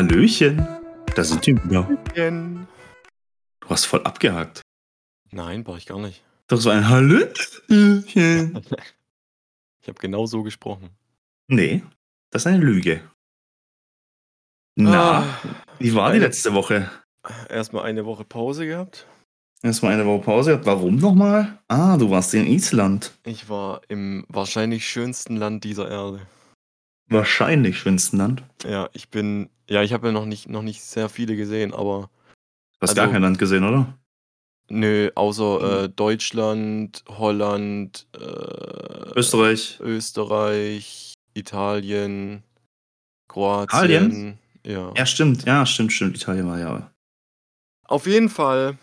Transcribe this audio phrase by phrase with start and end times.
[0.00, 0.66] Hallöchen.
[1.14, 1.84] Da sind die wieder.
[1.86, 2.66] Hallöchen.
[3.60, 4.62] Du hast voll abgehakt.
[5.30, 6.24] Nein, brauche ich gar nicht.
[6.48, 8.62] Doch so ein Hallöchen.
[9.82, 10.90] Ich habe genau so gesprochen.
[11.48, 11.82] Nee,
[12.30, 13.00] das ist eine Lüge.
[14.76, 15.38] Na, Ah,
[15.78, 16.90] wie war die letzte Woche?
[17.48, 19.06] Erstmal eine Woche Pause gehabt.
[19.62, 20.60] Erstmal eine Woche Pause.
[20.64, 21.58] Warum nochmal?
[21.68, 23.12] Ah, du warst in Island.
[23.24, 26.20] Ich war im wahrscheinlich schönsten Land dieser Erde.
[27.10, 28.42] Wahrscheinlich schönsten Land.
[28.64, 29.50] Ja, ich bin.
[29.68, 32.08] Ja, ich habe ja noch nicht, noch nicht sehr viele gesehen, aber
[32.78, 33.98] Du hast Also- gar kein Land gesehen, oder?
[34.70, 39.78] nö, außer äh, Deutschland, Holland, äh, Österreich.
[39.80, 42.42] Österreich, Italien,
[43.28, 43.66] Kroatien.
[44.06, 44.38] Italien?
[44.64, 44.92] Ja.
[44.96, 45.44] Ja, stimmt.
[45.44, 46.16] Ja, stimmt, stimmt.
[46.16, 46.90] Italien war ja.
[47.86, 48.78] Auf jeden Fall.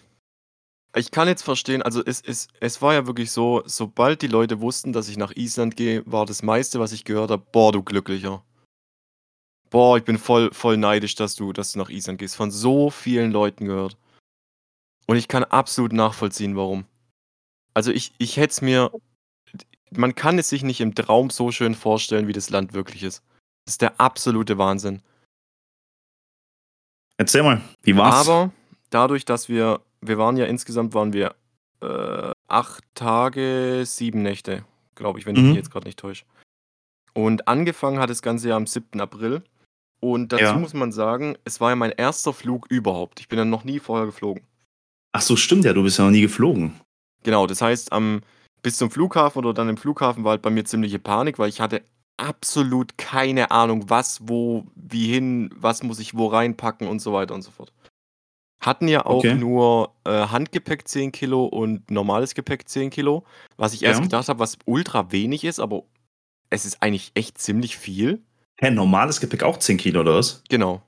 [0.96, 4.62] Ich kann jetzt verstehen, also es, es, es war ja wirklich so, sobald die Leute
[4.62, 7.84] wussten, dass ich nach Island gehe, war das meiste, was ich gehört habe, boah, du
[7.84, 8.44] Glücklicher.
[9.70, 12.36] Boah, ich bin voll, voll neidisch, dass du, dass du nach Island gehst.
[12.36, 13.98] Von so vielen Leuten gehört.
[15.08, 16.86] Und ich kann absolut nachvollziehen, warum.
[17.74, 18.92] Also ich, ich hätte es mir,
[19.92, 23.24] man kann es sich nicht im Traum so schön vorstellen, wie das Land wirklich ist.
[23.66, 25.02] Das ist der absolute Wahnsinn.
[27.18, 28.28] Erzähl mal, wie war's?
[28.28, 28.52] Aber
[28.90, 31.36] dadurch, dass wir, wir waren ja insgesamt, waren wir
[31.82, 35.48] äh, acht Tage, sieben Nächte, glaube ich, wenn ich Mhm.
[35.50, 36.26] mich jetzt gerade nicht täusche.
[37.14, 39.00] Und angefangen hat das Ganze ja am 7.
[39.02, 39.44] April.
[40.00, 40.54] Und dazu Ja.
[40.58, 43.20] muss man sagen, es war ja mein erster Flug überhaupt.
[43.20, 44.44] Ich bin dann noch nie vorher geflogen.
[45.14, 45.74] Ach so, stimmt ja.
[45.74, 46.80] Du bist ja noch nie geflogen.
[47.24, 48.22] Genau, das heißt, am,
[48.62, 51.60] bis zum Flughafen oder dann im Flughafen war halt bei mir ziemliche Panik, weil ich
[51.62, 51.84] hatte
[52.18, 57.34] absolut keine Ahnung, was, wo, wie hin, was muss ich wo reinpacken und so weiter
[57.36, 57.72] und so fort.
[58.60, 59.36] Hatten ja auch Okay.
[59.36, 63.24] nur äh, Handgepäck 10 Kilo und normales Gepäck 10 Kilo,
[63.56, 64.04] was ich erst Ja.
[64.06, 65.84] gedacht habe, was ultra wenig ist, aber
[66.50, 68.24] es ist eigentlich echt ziemlich viel.
[68.60, 70.44] Hä, normales Gepäck auch 10 Kilo oder was?
[70.50, 70.82] Genau.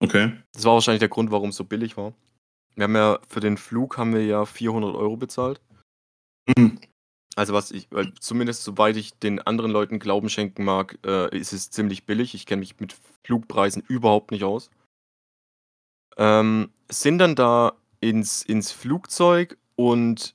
[0.00, 0.32] Okay.
[0.52, 2.14] Das war wahrscheinlich der Grund, warum es so billig war.
[2.74, 5.60] Wir haben ja für den Flug haben wir ja 400 Euro bezahlt.
[6.56, 6.78] Mhm.
[7.36, 11.52] Also was ich, weil zumindest soweit ich den anderen Leuten Glauben schenken mag, äh, ist
[11.52, 12.34] es ziemlich billig.
[12.34, 12.96] Ich kenne mich mit
[13.26, 14.70] Flugpreisen überhaupt nicht aus.
[16.16, 20.34] Ähm, sind dann da ins, ins Flugzeug und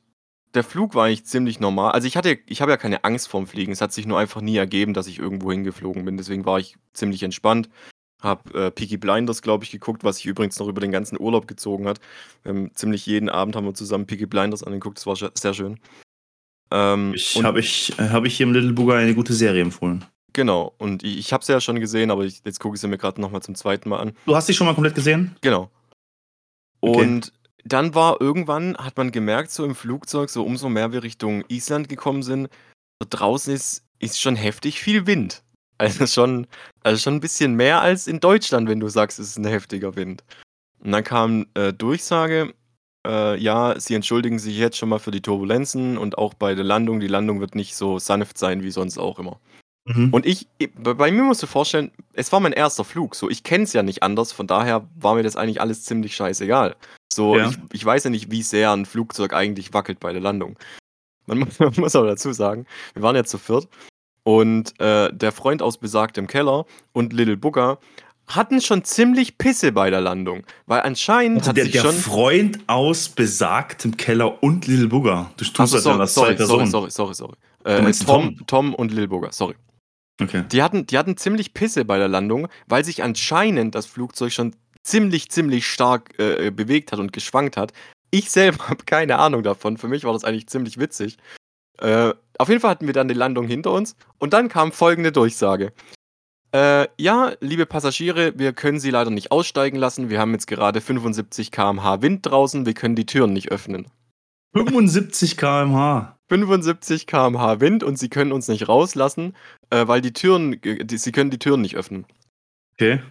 [0.54, 1.92] der Flug war eigentlich ziemlich normal.
[1.94, 3.72] Also ich hatte, ich habe ja keine Angst vorm Fliegen.
[3.72, 6.18] Es hat sich nur einfach nie ergeben, dass ich irgendwo hingeflogen bin.
[6.18, 7.70] Deswegen war ich ziemlich entspannt.
[8.22, 11.48] Hab äh, Peaky Blinders, glaube ich, geguckt, was sich übrigens noch über den ganzen Urlaub
[11.48, 12.00] gezogen hat.
[12.46, 14.98] Ähm, ziemlich jeden Abend haben wir zusammen Peaky Blinders angeguckt.
[14.98, 15.80] Das war sehr schön.
[16.72, 20.06] Ähm, Ich habe ich, äh, hab ich hier im Little Booger eine gute Serie empfohlen.
[20.34, 22.88] Genau, und ich, ich habe sie ja schon gesehen, aber ich, jetzt gucke ich sie
[22.88, 24.14] mir gerade nochmal zum zweiten Mal an.
[24.26, 25.36] Du hast die schon mal komplett gesehen?
[25.42, 25.70] Genau.
[26.84, 27.00] Okay.
[27.00, 27.32] Und
[27.64, 31.88] dann war irgendwann, hat man gemerkt, so im Flugzeug, so umso mehr wir Richtung Island
[31.88, 32.50] gekommen sind,
[33.02, 35.44] so draußen ist, ist schon heftig viel Wind.
[35.78, 36.46] Also schon,
[36.84, 39.96] also schon ein bisschen mehr als in Deutschland, wenn du sagst, es ist ein heftiger
[39.96, 40.24] Wind.
[40.80, 42.54] Und dann kam äh, Durchsage,
[43.08, 46.66] äh, ja, sie entschuldigen sich jetzt schon mal für die Turbulenzen und auch bei der
[46.66, 47.00] Landung.
[47.00, 49.40] Die Landung wird nicht so sanft sein wie sonst auch immer.
[49.86, 50.14] Mhm.
[50.14, 53.16] Und ich, bei mir musst du vorstellen, es war mein erster Flug.
[53.16, 56.16] So, ich kenne es ja nicht anders, von daher war mir das eigentlich alles ziemlich
[56.16, 56.76] scheißegal.
[57.14, 57.50] So, Ja.
[57.50, 60.58] ich, ich weiß ja nicht, wie sehr ein Flugzeug eigentlich wackelt bei der Landung.
[61.26, 63.68] Man muss, man muss aber dazu sagen, wir waren ja zu viert
[64.24, 67.80] und äh, der Freund aus besagtem Keller und Little Booger
[68.26, 71.96] hatten schon ziemlich Pisse bei der Landung, weil anscheinend also hat der, sich der schon
[71.96, 75.30] Freund aus besagtem Keller und Little Booger.
[75.36, 77.34] Du tust Ach so, das sorry, sorry, sorry, sorry, sorry.
[77.66, 78.48] Äh, Tom, Tom?
[78.48, 79.56] Tom und Lil Booger, sorry.
[80.22, 80.44] Okay.
[80.52, 84.56] Die hatten, die hatten ziemlich Pisse bei der Landung, weil sich anscheinend das Flugzeug schon
[84.84, 87.74] ziemlich, ziemlich stark äh, bewegt hat und geschwankt hat.
[88.12, 89.78] Ich selber habe keine Ahnung davon.
[89.78, 91.18] Für mich war das eigentlich ziemlich witzig.
[91.80, 95.12] Äh, auf jeden Fall hatten wir dann die Landung hinter uns und dann kam folgende
[95.12, 95.74] Durchsage.
[96.54, 100.12] Äh, ja, liebe Passagiere, wir können Sie leider nicht aussteigen lassen.
[100.12, 102.68] Wir haben jetzt gerade 75 km/h Wind draußen.
[102.68, 103.88] Wir können die Türen nicht öffnen.
[104.54, 106.16] 75 km/h.
[106.34, 109.36] 75 km/h Wind und Sie können uns nicht rauslassen,
[109.70, 112.08] äh, weil die Türen, die, Sie können die Türen nicht öffnen.
[112.74, 113.02] Okay.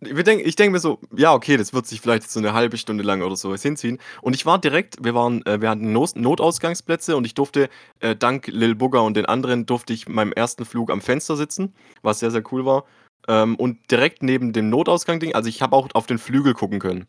[0.00, 2.76] Wir denk, ich denke mir so, ja, okay, das wird sich vielleicht so eine halbe
[2.76, 3.98] Stunde lang oder sowas hinziehen.
[4.20, 7.68] Und ich war direkt, wir waren, äh, wir hatten Not Notausgangsplätze und ich durfte,
[8.00, 11.72] äh, dank Lil Booger und den anderen, durfte ich meinem ersten Flug am Fenster sitzen,
[12.02, 12.84] was sehr, sehr cool war.
[13.28, 17.06] Ähm, und direkt neben dem Notausgang-Ding, also ich habe auch auf den Flügel gucken können.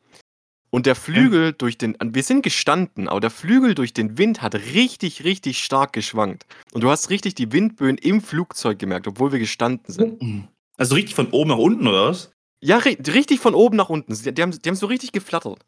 [0.74, 4.56] Und der Flügel durch den, wir sind gestanden, aber der Flügel durch den Wind hat
[4.56, 6.46] richtig, richtig stark geschwankt.
[6.72, 10.48] Und du hast richtig die Windböen im Flugzeug gemerkt, obwohl wir gestanden sind.
[10.78, 12.32] Also richtig von oben nach unten, oder was?
[12.62, 14.14] Ja, ri richtig von oben nach unten.
[14.14, 15.60] Die, die, haben, die haben so richtig geflattert.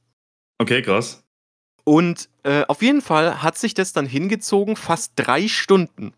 [0.58, 1.24] Okay, krass.
[1.84, 6.14] Und äh, auf jeden Fall hat sich das dann hingezogen, fast drei Stunden.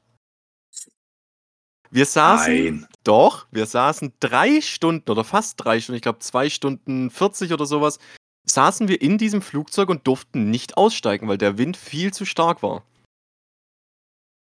[1.89, 2.87] Wir saßen, Nein.
[3.03, 7.65] Doch, wir saßen drei Stunden oder fast drei Stunden, ich glaube zwei Stunden 40 oder
[7.65, 7.99] sowas,
[8.45, 12.63] saßen wir in diesem Flugzeug und durften nicht aussteigen, weil der Wind viel zu stark
[12.63, 12.83] war.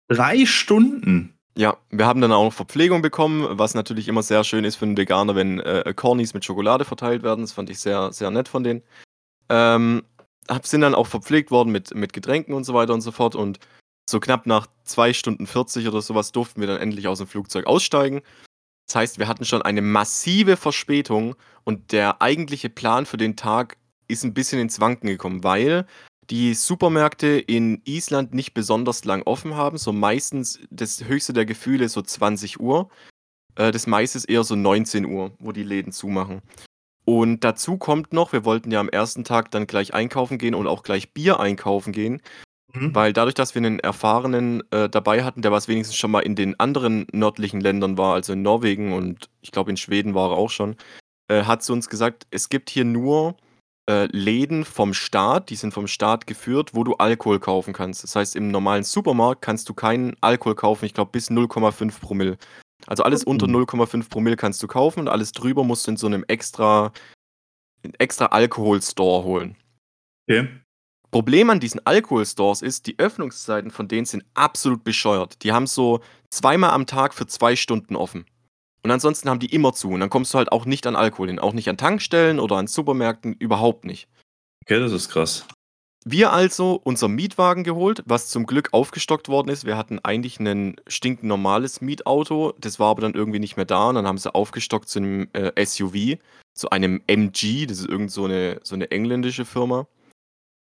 [0.09, 1.35] Drei Stunden?
[1.57, 4.85] Ja, wir haben dann auch noch Verpflegung bekommen, was natürlich immer sehr schön ist für
[4.85, 7.43] einen Veganer, wenn äh, Cornies mit Schokolade verteilt werden.
[7.43, 8.83] Das fand ich sehr, sehr nett von denen.
[9.49, 10.03] Ähm,
[10.63, 13.35] sind dann auch verpflegt worden mit, mit Getränken und so weiter und so fort.
[13.35, 13.59] Und
[14.09, 17.67] so knapp nach zwei Stunden 40 oder sowas durften wir dann endlich aus dem Flugzeug
[17.67, 18.23] aussteigen.
[18.91, 23.77] Das heißt, wir hatten schon eine massive Verspätung und der eigentliche Plan für den Tag
[24.09, 25.87] ist ein bisschen ins Wanken gekommen, weil
[26.29, 29.79] die Supermärkte in Island nicht besonders lang offen haben.
[29.79, 32.91] So meistens das höchste der Gefühle so 20 Uhr.
[33.55, 36.43] Äh, das meiste ist eher so 19 Uhr, wo die Läden zumachen.
[37.05, 40.67] Und dazu kommt noch, wir wollten ja am ersten Tag dann gleich einkaufen gehen und
[40.67, 42.21] auch gleich Bier einkaufen gehen.
[42.73, 42.95] Mhm.
[42.95, 46.37] Weil dadurch, dass wir einen Erfahrenen äh, dabei hatten, der was wenigstens schon mal in
[46.37, 50.37] den anderen nördlichen Ländern war, also in Norwegen und ich glaube in Schweden war er
[50.37, 50.77] auch schon,
[51.29, 53.37] äh, hat sie uns gesagt, es gibt hier nur
[53.89, 58.05] äh, Läden vom Staat, die sind vom Staat geführt, wo du Alkohol kaufen kannst.
[58.05, 62.39] Das heißt, im normalen Supermarkt kannst du keinen Alkohol kaufen, ich glaube bis 0,5 Promille.
[62.87, 64.05] Also alles unter 0,5 mhm.
[64.05, 66.93] Promille kannst du kaufen und alles drüber musst du in so einem extra,
[67.99, 69.57] extra Alkoholstore holen.
[70.29, 70.49] Okay.
[71.11, 75.43] Problem an diesen Alkoholstores ist, die Öffnungszeiten von denen sind absolut bescheuert.
[75.43, 78.27] Die haben so zweimal am Tag für zwei Stunden offen.
[78.83, 79.91] Und ansonsten haben die immer zu.
[79.91, 81.39] Und dann kommst du halt auch nicht an Alkohol hin.
[81.39, 84.09] Auch nicht an Tankstellen oder an Supermärkten, überhaupt nicht.
[84.65, 85.47] Okay, das ist krass.
[86.07, 89.67] Wir also unser Mietwagen geholt, was zum Glück aufgestockt worden ist.
[89.67, 93.91] Wir hatten eigentlich ein stinknormales Mietauto, das war aber dann irgendwie nicht mehr da.
[93.91, 96.19] Und dann haben sie aufgestockt zu einem äh, SUV,
[96.55, 99.87] zu einem MG, das ist irgend so eine, so eine engländische Firma.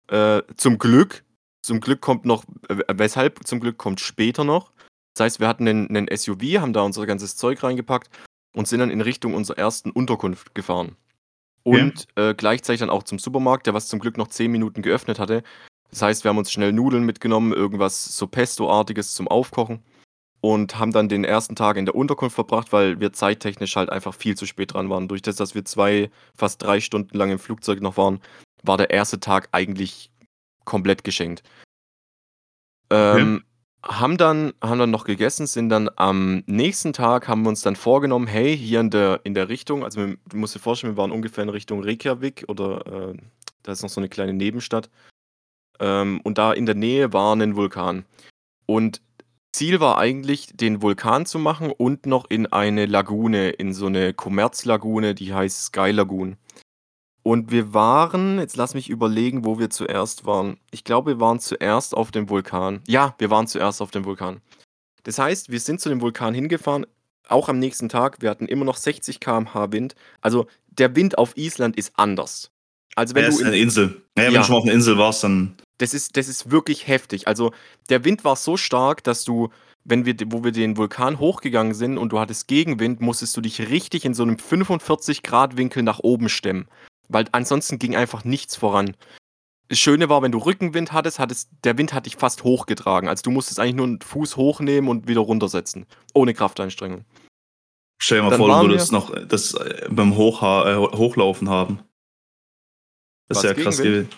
[0.09, 1.25] Äh, zum Glück,
[1.63, 4.73] zum Glück kommt noch, äh, weshalb zum Glück kommt später noch.
[5.15, 8.11] Das heißt, wir hatten einen, einen SUV, haben da unser ganzes Zeug reingepackt
[8.55, 10.97] und sind dann in Richtung unserer ersten Unterkunft gefahren.
[11.63, 15.19] Und äh, gleichzeitig dann auch zum Supermarkt, der was zum Glück noch 10 Minuten geöffnet
[15.19, 15.43] hatte.
[15.91, 19.83] Das heißt, wir haben uns schnell Nudeln mitgenommen, irgendwas so Pesto-artiges zum Aufkochen
[20.41, 24.15] und haben dann den ersten Tag in der Unterkunft verbracht, weil wir zeittechnisch halt einfach
[24.15, 25.09] viel zu spät dran waren.
[25.09, 28.21] Durch das, dass wir zwei, fast drei Stunden lang im Flugzeug noch waren,
[28.67, 30.11] war der erste Tag eigentlich
[30.65, 31.43] komplett geschenkt.
[32.91, 33.45] Ähm,
[33.83, 37.77] haben dann, haben dann noch gegessen, sind dann am nächsten Tag, haben wir uns dann
[37.77, 41.13] vorgenommen, hey, hier in der, in der Richtung, also du musst dir vorstellen, wir waren
[41.13, 43.17] ungefähr in Richtung Reykjavik oder äh,
[43.63, 44.91] da ist noch so eine kleine Nebenstadt.
[45.79, 48.05] Ähm, und da in der Nähe war ein Vulkan.
[48.67, 49.01] Und
[49.53, 54.13] Ziel war eigentlich, den Vulkan zu machen und noch in eine Lagune, in so eine
[54.13, 56.37] Kommerzlagune, die heißt Sky Lagoon.
[57.27, 60.59] Und wir waren, jetzt lass mich überlegen, wo wir zuerst waren.
[60.71, 62.83] Ich glaube, wir waren zuerst auf dem Vulkan.
[62.87, 64.41] Ja, wir waren zuerst auf dem Vulkan.
[65.03, 66.87] Das heißt, wir sind zu dem Vulkan hingefahren,
[67.27, 68.23] auch am nächsten Tag.
[68.23, 69.97] Wir hatten immer noch 60 km/h Wind.
[70.21, 72.53] Also der Wind auf Island ist anders.
[72.95, 74.03] Also wenn ja, du ist eine Insel.
[74.17, 74.39] Ja, wenn ja.
[74.39, 75.57] du schon mal auf einer Insel warst, dann.
[75.79, 77.27] Das ist, das ist wirklich heftig.
[77.27, 77.51] Also
[77.89, 79.49] der Wind war so stark, dass du,
[79.83, 83.69] wenn wir, wo wir den Vulkan hochgegangen sind und du hattest Gegenwind, musstest du dich
[83.69, 86.69] richtig in so einem 45 Grad Winkel nach oben stemmen.
[87.09, 88.97] Weil ansonsten ging einfach nichts voran.
[89.69, 93.09] Das Schöne war, wenn du Rückenwind hattest, hattest der Wind hat dich fast hochgetragen.
[93.09, 95.87] Also du musstest eigentlich nur einen Fuß hochnehmen und wieder runtersetzen.
[96.15, 97.05] Ohne Kraftanstrengung.
[97.99, 101.81] Stell dir mal Dann vor, du würdest noch das äh, beim Hochha äh, Hochlaufen haben.
[103.29, 104.09] Das ist ja krass gewesen.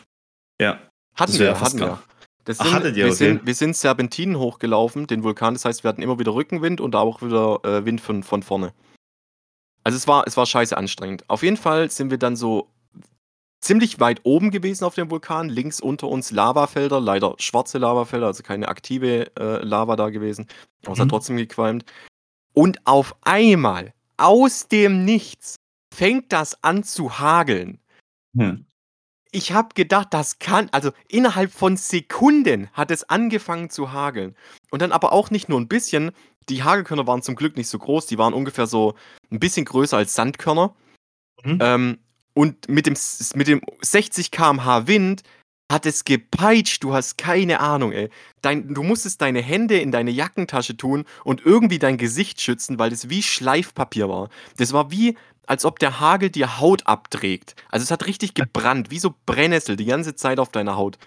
[0.60, 0.80] Ja.
[1.14, 2.02] Hatten wir, hatten wir.
[2.44, 3.14] Das sind, Ach, hattet ihr, wir, okay.
[3.14, 5.54] sind, wir sind Serpentinen hochgelaufen, den Vulkan.
[5.54, 8.72] Das heißt, wir hatten immer wieder Rückenwind und auch wieder äh, Wind von, von vorne.
[9.84, 11.28] Also es war, es war scheiße anstrengend.
[11.28, 12.70] Auf jeden Fall sind wir dann so
[13.60, 15.48] ziemlich weit oben gewesen auf dem Vulkan.
[15.48, 20.46] Links unter uns Lavafelder, leider schwarze Lavafelder, also keine aktive äh, Lava da gewesen.
[20.84, 21.10] Aber es hat mhm.
[21.10, 21.84] trotzdem gequalmt.
[22.52, 25.56] Und auf einmal, aus dem Nichts,
[25.94, 27.80] fängt das an zu hageln.
[28.36, 28.66] Hm.
[29.30, 34.34] Ich habe gedacht, das kann, also innerhalb von Sekunden hat es angefangen zu hageln.
[34.70, 36.12] Und dann aber auch nicht nur ein bisschen.
[36.48, 38.94] Die Hagelkörner waren zum Glück nicht so groß, die waren ungefähr so
[39.30, 40.74] ein bisschen größer als Sandkörner.
[41.44, 41.58] Mhm.
[41.60, 41.98] Ähm,
[42.34, 42.94] und mit dem,
[43.34, 45.22] mit dem 60 km/h Wind
[45.70, 48.08] hat es gepeitscht, du hast keine Ahnung, ey.
[48.40, 52.90] Dein, du musstest deine Hände in deine Jackentasche tun und irgendwie dein Gesicht schützen, weil
[52.90, 54.30] das wie Schleifpapier war.
[54.56, 55.16] Das war wie,
[55.46, 57.54] als ob der Hagel dir Haut abträgt.
[57.68, 60.98] Also es hat richtig gebrannt, wie so Brennnessel die ganze Zeit auf deiner Haut.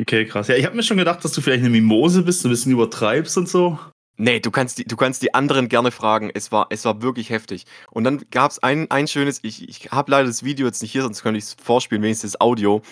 [0.00, 0.48] Okay, krass.
[0.48, 3.36] Ja, ich habe mir schon gedacht, dass du vielleicht eine Mimose bist, ein bisschen übertreibst
[3.36, 3.78] und so.
[4.20, 6.30] Nee, du kannst die, du kannst die anderen gerne fragen.
[6.34, 7.66] Es war, es war wirklich heftig.
[7.92, 10.90] Und dann gab es ein, ein schönes, ich, ich habe leider das Video jetzt nicht
[10.90, 12.82] hier, sonst könnte ich es vorspielen, wenigstens das Audio.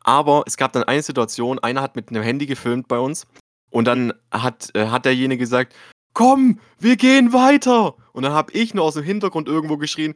[0.00, 3.26] Aber es gab dann eine Situation, einer hat mit einem Handy gefilmt bei uns
[3.70, 5.74] und dann hat, äh, hat derjenige gesagt,
[6.12, 7.94] komm, wir gehen weiter.
[8.12, 10.14] Und dann habe ich nur aus dem Hintergrund irgendwo geschrien,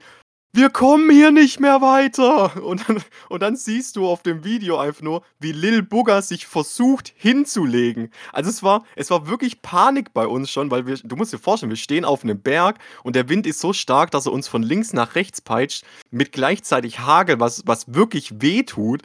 [0.53, 2.63] wir kommen hier nicht mehr weiter.
[2.63, 6.47] Und dann, und dann siehst du auf dem Video einfach nur, wie Lil Bugger sich
[6.47, 8.11] versucht hinzulegen.
[8.33, 11.39] Also es war, es war wirklich Panik bei uns schon, weil wir, du musst dir
[11.39, 14.49] vorstellen, wir stehen auf einem Berg und der Wind ist so stark, dass er uns
[14.49, 19.03] von links nach rechts peitscht, mit gleichzeitig Hagel, was, was wirklich weh tut.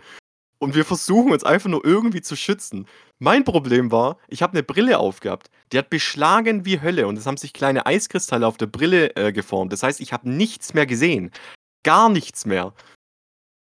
[0.63, 2.88] Und wir versuchen uns einfach nur irgendwie zu schützen.
[3.20, 5.50] Mein Problem war, ich habe eine Brille aufgehabt.
[5.74, 9.34] Die hat beschlagen wie Hölle und es haben sich kleine Eiskristalle auf der Brille äh,
[9.34, 9.74] geformt.
[9.74, 11.32] Das heißt, ich habe nichts mehr gesehen.
[11.84, 12.74] Gar nichts mehr.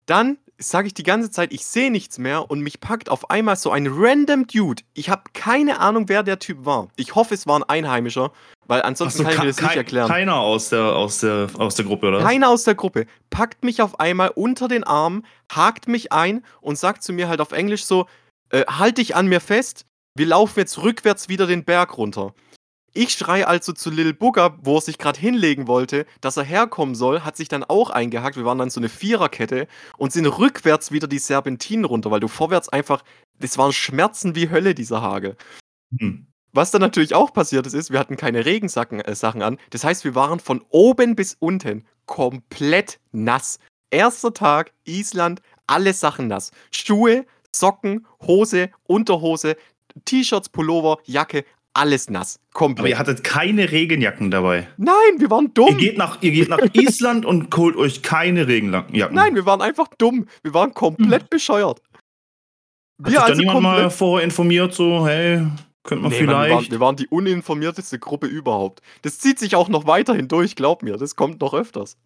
[0.06, 3.56] Dann sage ich die ganze Zeit, ich sehe nichts mehr und mich packt auf einmal
[3.56, 4.82] so ein random Dude.
[4.94, 6.88] Ich habe keine Ahnung, wer der Typ war.
[6.96, 8.32] Ich hoffe, es war ein Einheimischer,
[8.66, 10.08] weil ansonsten so, kann ich mir das nicht erklären.
[10.08, 12.20] Keiner aus der, aus, der, aus der Gruppe, oder?
[12.20, 13.06] Keiner aus der Gruppe.
[13.30, 17.40] Packt mich auf einmal unter den Arm, hakt mich ein und sagt zu mir halt
[17.40, 18.06] auf Englisch so,
[18.50, 22.34] äh, halt dich an mir fest, wir laufen jetzt rückwärts wieder den Berg runter.
[22.96, 26.94] Ich schreie also zu Lil Booger, wo er sich gerade hinlegen wollte, dass er herkommen
[26.94, 28.36] soll, hat sich dann auch eingehakt.
[28.36, 29.66] Wir waren dann so eine Viererkette
[29.98, 33.02] und sind rückwärts wieder die Serpentinen runter, weil du vorwärts einfach,
[33.40, 35.36] das waren Schmerzen wie Hölle, dieser Hagel.
[35.98, 36.28] Hm.
[36.52, 39.58] Was dann natürlich auch passiert ist, ist, wir hatten keine Regensachen äh, Sachen an.
[39.70, 43.58] Das heißt, wir waren von oben bis unten komplett nass.
[43.90, 46.52] Erster Tag, Island, alle Sachen nass.
[46.70, 49.56] Schuhe, Socken, Hose, Unterhose,
[50.04, 51.44] T-Shirts, Pullover, Jacke,
[51.75, 52.40] alles nass.
[52.52, 52.81] Komplett.
[52.81, 54.69] Aber ihr hattet keine Regenjacken dabei.
[54.76, 55.69] Nein, wir waren dumm.
[55.71, 59.14] Ihr geht nach, ihr geht nach Island und holt euch keine Regenjacken.
[59.14, 60.26] Nein, wir waren einfach dumm.
[60.43, 61.28] Wir waren komplett hm.
[61.31, 61.83] bescheuert.
[62.99, 65.45] Wir Hat also niemand mal vorher informiert, so, hey,
[65.83, 66.49] könnte man nee, vielleicht.
[66.49, 68.81] Wir, waren, wir, waren, die uninformierteste Gruppe überhaupt.
[69.02, 70.97] Das zieht sich auch noch weiterhin durch, glaub mir.
[70.97, 71.97] Das kommt noch öfters.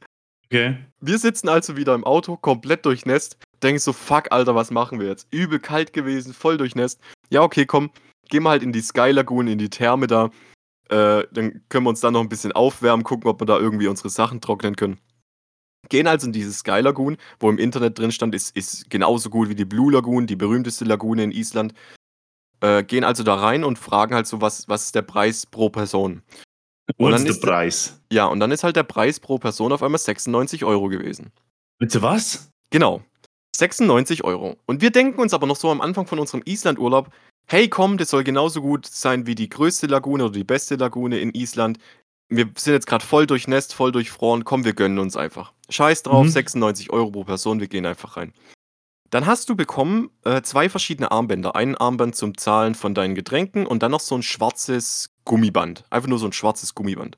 [0.46, 0.76] Okay.
[1.00, 3.36] Wir sitzen also wieder im Auto, komplett durchnässt.
[3.62, 5.28] Denken so, fuck, Alter, was machen wir jetzt?
[5.30, 7.00] Übel kalt gewesen, voll durchnässt.
[7.28, 7.90] Ja, okay, komm,
[8.28, 10.30] gehen wir halt in die Sky Lagoon, in die Therme da.
[10.88, 13.88] Äh, dann können wir uns dann noch ein bisschen aufwärmen, gucken, ob wir da irgendwie
[13.88, 14.98] unsere Sachen trocknen können.
[15.88, 19.48] Gehen also in diese Sky Lagoon, wo im Internet drin stand, ist, ist genauso gut
[19.48, 21.74] wie die Blue Lagoon, die berühmteste Lagune in Island.
[22.60, 25.70] Äh, gehen also da rein und fragen halt so, was, was ist der Preis pro
[25.70, 26.22] Person?
[26.96, 28.00] Und Was ist der Preis?
[28.10, 31.32] Ja, und dann ist halt der Preis pro Person auf einmal 96 Euro gewesen.
[31.78, 32.50] Bitte was?
[32.70, 33.02] Genau.
[33.54, 34.56] 96 Euro.
[34.66, 37.10] Und wir denken uns aber noch so am Anfang von unserem Island-Urlaub,
[37.48, 41.18] hey komm, das soll genauso gut sein wie die größte Lagune oder die beste Lagune
[41.18, 41.78] in Island.
[42.28, 45.52] Wir sind jetzt gerade voll durchnässt, voll durchfroren, komm, wir gönnen uns einfach.
[45.70, 46.30] Scheiß drauf, mhm.
[46.30, 48.32] 96 Euro pro Person, wir gehen einfach rein.
[49.10, 51.56] Dann hast du bekommen äh, zwei verschiedene Armbänder.
[51.56, 55.84] Ein Armband zum Zahlen von deinen Getränken und dann noch so ein schwarzes Gummiband.
[55.88, 57.16] Einfach nur so ein schwarzes Gummiband.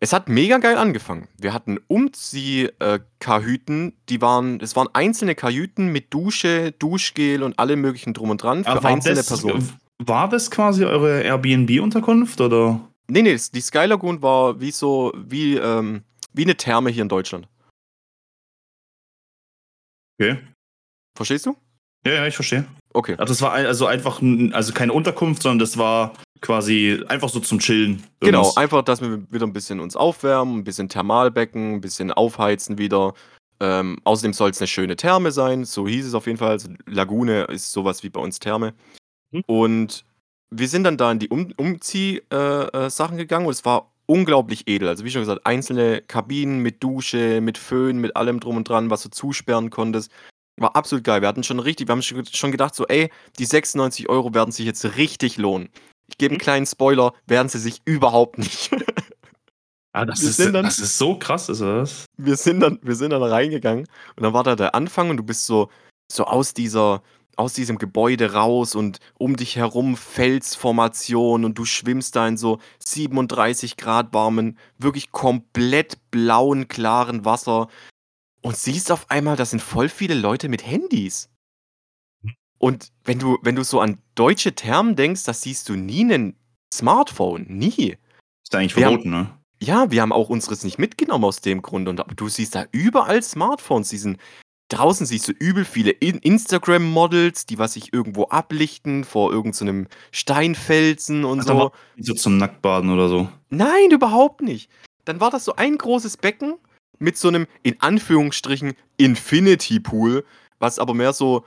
[0.00, 1.28] Es hat mega geil angefangen.
[1.38, 8.14] Wir hatten Umzieh-Kahüten, die waren, es waren einzelne Kajüten mit Dusche, Duschgel und allem möglichen
[8.14, 9.72] drum und dran für einzelne das, Personen.
[9.98, 12.80] War das quasi eure Airbnb-Unterkunft oder?
[13.08, 16.02] Nee, nee, die Sky Lagoon war wie so, wie, ähm,
[16.32, 17.48] wie eine Therme hier in Deutschland.
[20.20, 20.38] Okay.
[21.16, 21.56] Verstehst du?
[22.06, 22.66] Ja, ja, ich verstehe.
[22.92, 23.14] Okay.
[23.18, 27.58] Also das war also einfach, also keine Unterkunft, sondern das war quasi einfach so zum
[27.58, 28.02] Chillen.
[28.20, 32.78] Genau, einfach, dass wir wieder ein bisschen uns aufwärmen, ein bisschen Thermalbecken, ein bisschen aufheizen
[32.78, 33.14] wieder.
[33.60, 36.50] Ähm, außerdem soll es eine schöne Therme sein, so hieß es auf jeden Fall.
[36.50, 38.74] Also Lagune ist sowas wie bei uns Therme.
[39.32, 39.42] Mhm.
[39.46, 40.04] Und
[40.50, 44.66] wir sind dann da in die um Umzieh-Sachen äh, äh, gegangen und es war unglaublich
[44.66, 44.88] edel.
[44.88, 48.90] Also wie schon gesagt, einzelne Kabinen mit Dusche, mit Föhn, mit allem drum und dran,
[48.90, 50.10] was du zusperren konntest.
[50.58, 51.20] War absolut geil.
[51.20, 54.66] Wir hatten schon richtig, wir haben schon gedacht, so, ey, die 96 Euro werden sich
[54.66, 55.68] jetzt richtig lohnen.
[56.08, 56.42] Ich gebe einen mhm.
[56.42, 58.70] kleinen Spoiler, werden sie sich überhaupt nicht.
[59.94, 62.04] Ah, das, ist, dann, das ist so krass, ist das?
[62.18, 65.22] Wir sind, dann, wir sind dann reingegangen und dann war da der Anfang und du
[65.24, 65.70] bist so,
[66.12, 67.02] so aus dieser,
[67.36, 72.58] aus diesem Gebäude raus und um dich herum Felsformation und du schwimmst da in so
[72.84, 77.68] 37 Grad warmen, wirklich komplett blauen, klaren Wasser
[78.42, 81.28] und siehst auf einmal, da sind voll viele Leute mit Handys.
[82.22, 82.34] Hm.
[82.58, 86.36] Und wenn du, wenn du so an deutsche Termen denkst, das siehst du nie ein
[86.72, 87.46] Smartphone.
[87.48, 87.96] Nie.
[88.42, 89.38] Ist eigentlich wir verboten, haben, ne?
[89.60, 91.88] Ja, wir haben auch unseres nicht mitgenommen aus dem Grund.
[91.88, 93.88] Und du siehst da überall Smartphones.
[93.88, 94.18] Diesen,
[94.68, 101.24] draußen siehst du übel viele Instagram-Models, die was sich irgendwo ablichten vor irgendeinem so Steinfelsen
[101.24, 101.72] und also so.
[102.02, 103.28] So zum Nacktbaden oder so.
[103.50, 104.70] Nein, überhaupt nicht.
[105.04, 106.54] Dann war das so ein großes Becken
[106.98, 110.24] mit so einem, in Anführungsstrichen, Infinity Pool,
[110.58, 111.44] was aber mehr so,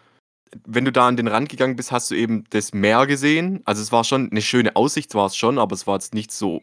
[0.65, 3.61] wenn du da an den Rand gegangen bist, hast du eben das Meer gesehen.
[3.65, 6.31] Also es war schon eine schöne Aussicht, war es schon, aber es war jetzt nicht
[6.31, 6.61] so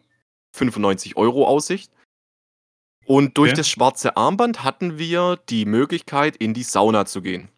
[0.52, 1.92] 95 Euro Aussicht.
[3.07, 3.59] Und durch okay.
[3.59, 7.49] das schwarze Armband hatten wir die Möglichkeit, in die Sauna zu gehen.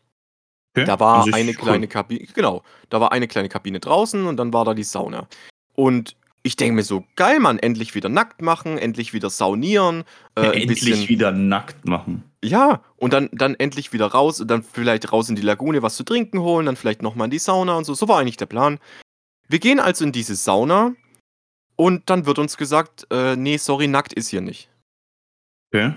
[0.76, 0.84] Okay.
[0.84, 1.88] Da war eine kleine cool.
[1.88, 5.26] Kabine, genau, da war eine kleine Kabine draußen und dann war da die Sauna.
[5.74, 10.04] Und Ich denke mir so, geil, Mann, endlich wieder nackt machen, endlich wieder saunieren.
[10.36, 12.24] Äh, endlich bisschen, wieder nackt machen.
[12.42, 15.96] Ja, und dann, dann endlich wieder raus und dann vielleicht raus in die Lagune was
[15.96, 17.92] zu trinken holen, dann vielleicht nochmal in die Sauna und so.
[17.92, 18.78] So war eigentlich der Plan.
[19.48, 20.94] Wir gehen also in diese Sauna
[21.76, 24.70] und dann wird uns gesagt, äh, nee, sorry, nackt ist hier nicht.
[25.70, 25.94] Okay.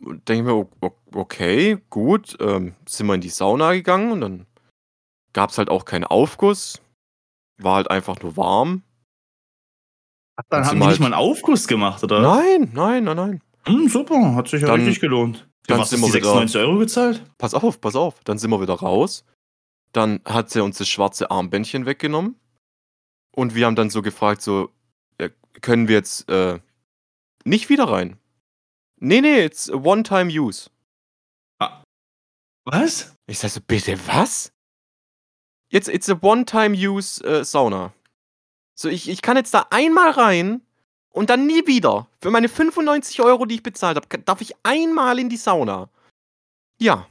[0.00, 4.46] Denke ich mir, okay, gut, ähm, sind wir in die Sauna gegangen und dann
[5.32, 6.80] gab es halt auch keinen Aufguss.
[7.60, 8.83] War halt einfach nur warm.
[10.36, 12.20] Ach, dann haben die halt nicht mal einen Aufguss gemacht, oder?
[12.20, 13.42] Nein, nein, nein, nein.
[13.66, 15.48] Hm, super, hat sich ja dann, richtig gelohnt.
[15.66, 17.22] Sind wir die 96 Euro gezahlt?
[17.38, 18.22] Pass auf, pass auf.
[18.24, 19.24] Dann sind wir wieder raus.
[19.92, 22.36] Dann hat sie uns das schwarze Armbändchen weggenommen.
[23.34, 24.70] Und wir haben dann so gefragt, so,
[25.18, 26.60] äh, können wir jetzt äh,
[27.44, 28.18] nicht wieder rein?
[29.00, 30.70] Nee, nee, it's One-Time-Use.
[31.58, 31.82] Ah.
[32.64, 33.14] Was?
[33.26, 34.52] Ich sag so, bitte was?
[35.70, 37.92] Jetzt, it's a One-Time-Use äh, Sauna.
[38.74, 40.60] So, ich, ich kann jetzt da einmal rein
[41.10, 42.08] und dann nie wieder.
[42.20, 45.88] Für meine 95 Euro, die ich bezahlt habe, darf ich einmal in die Sauna.
[46.78, 47.06] Ja.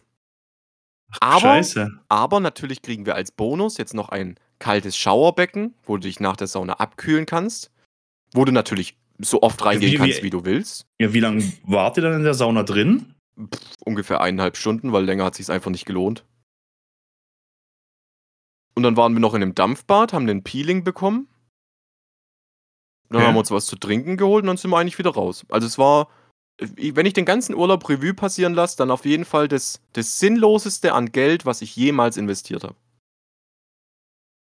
[1.21, 1.99] aber, Scheiße.
[2.09, 6.35] aber natürlich kriegen wir als Bonus jetzt noch ein kaltes Schauerbecken, wo du dich nach
[6.35, 7.71] der Sauna abkühlen kannst.
[8.33, 10.85] Wo du natürlich so oft reingehen wie, kannst, wie, du willst.
[10.99, 13.13] Ja, wie lange wart ihr dann in der Sauna drin?
[13.39, 16.25] Pff, ungefähr eineinhalb Stunden, weil länger hat sich einfach nicht gelohnt.
[18.75, 21.27] Und dann waren wir noch in einem Dampfbad, haben den Peeling bekommen.
[23.13, 23.27] Dann okay.
[23.27, 25.45] haben wir uns was zu trinken geholt und dann sind wir eigentlich wieder raus.
[25.49, 26.07] Also es war,
[26.57, 30.93] wenn ich den ganzen Urlaub Revue passieren lasse, dann auf jeden Fall das, das Sinnloseste
[30.93, 32.73] an Geld, was ich jemals investiert habe.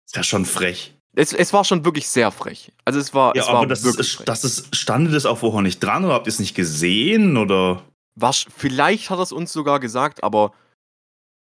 [0.06, 0.94] Ist ja schon frech.
[1.16, 2.70] Es, es war schon wirklich sehr frech.
[2.84, 4.26] Also es war, ja, es aber war das wirklich ist, frech.
[4.26, 7.82] Das ist, standet es auch vorher nicht dran oder habt ihr es nicht gesehen oder?
[8.16, 10.52] War, vielleicht hat er es uns sogar gesagt, aber.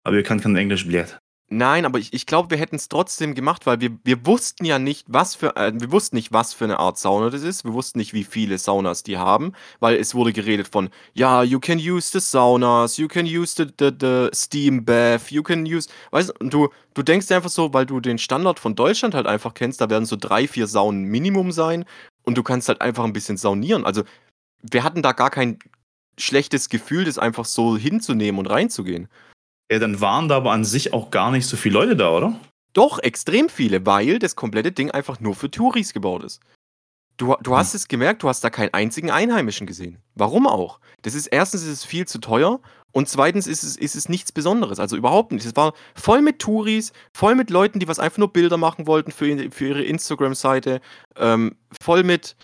[0.03, 1.20] Aber ihr kann kein Englisch bläht.
[1.50, 4.80] Nein, aber ich, ich glaube, wir hätten es trotzdem gemacht, weil wir, wir wussten ja
[4.80, 7.63] nicht, was für äh, wir wussten nicht, was für eine Art Sauna das ist.
[7.63, 11.60] Wir wussten nicht, wie viele Saunas die haben, weil es wurde geredet von, ja, you
[11.60, 15.89] can use the saunas, you can use the, the, the steam bath, you can use,
[16.12, 19.54] weißt du, du, du denkst einfach so, weil du den Standard von Deutschland halt einfach
[19.54, 21.86] kennst, da werden so drei, vier Saunen Minimum sein
[22.24, 23.86] und du kannst halt einfach ein bisschen saunieren.
[23.86, 24.04] Also
[24.62, 25.60] wir hatten da gar kein
[26.17, 29.08] schlechtes Gefühl, das einfach so hinzunehmen und reinzugehen.
[29.74, 32.40] Ja, dann waren da aber an sich auch gar nicht so viele Leute da, oder?
[32.74, 36.42] Doch, extrem viele, weil das komplette Ding einfach nur für Touris gebaut ist.
[37.18, 37.58] Du, du hm.
[37.58, 39.98] hast es gemerkt, du hast da keinen einzigen Einheimischen gesehen.
[40.14, 40.80] Warum auch?
[41.02, 44.32] Das ist erstens ist es viel zu teuer und zweitens ist es, ist es nichts
[44.32, 44.80] Besonderes.
[44.80, 45.44] Also überhaupt nicht.
[45.44, 49.12] Es war voll mit Touris, voll mit Leuten, die was einfach nur Bilder machen wollten
[49.12, 50.82] für, für ihre Instagram-Seite,
[51.16, 52.36] ähm, voll mit,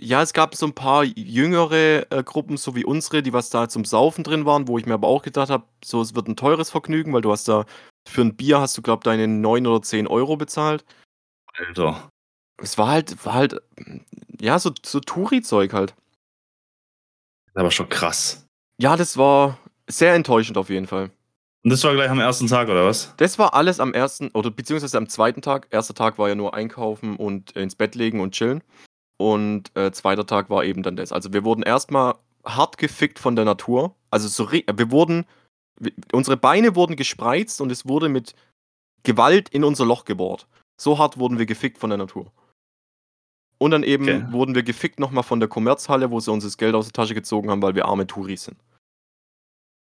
[0.00, 3.68] ja, es gab so ein paar jüngere äh, Gruppen, so wie unsere, die was da
[3.68, 6.36] zum Saufen drin waren, wo ich mir aber auch gedacht habe, so es wird ein
[6.36, 7.64] teures Vergnügen, weil du hast da
[8.06, 10.84] für ein Bier hast du, glaub, deine 9 oder 10 Euro bezahlt.
[11.54, 12.10] Alter.
[12.62, 13.60] Es war halt, war halt,
[14.40, 15.94] ja, so, so Touri-Zeug halt.
[17.54, 18.46] Aber schon krass.
[18.78, 21.10] Ja, das war sehr enttäuschend auf jeden Fall.
[21.64, 23.14] Und das war gleich am ersten Tag, oder was?
[23.16, 25.68] Das war alles am ersten, oder beziehungsweise am zweiten Tag.
[25.70, 28.62] Erster Tag war ja nur einkaufen und ins Bett legen und chillen.
[29.16, 31.12] Und äh, zweiter Tag war eben dann das.
[31.12, 33.94] Also wir wurden erstmal hart gefickt von der Natur.
[34.10, 35.24] Also so wir wurden,
[36.12, 38.34] unsere Beine wurden gespreizt und es wurde mit
[39.02, 40.46] Gewalt in unser Loch gebohrt.
[40.80, 42.32] So hart wurden wir gefickt von der Natur.
[43.58, 44.24] Und dann eben okay.
[44.30, 47.14] wurden wir gefickt nochmal von der Kommerzhalle, wo sie uns das Geld aus der Tasche
[47.14, 48.58] gezogen haben, weil wir arme Touris sind.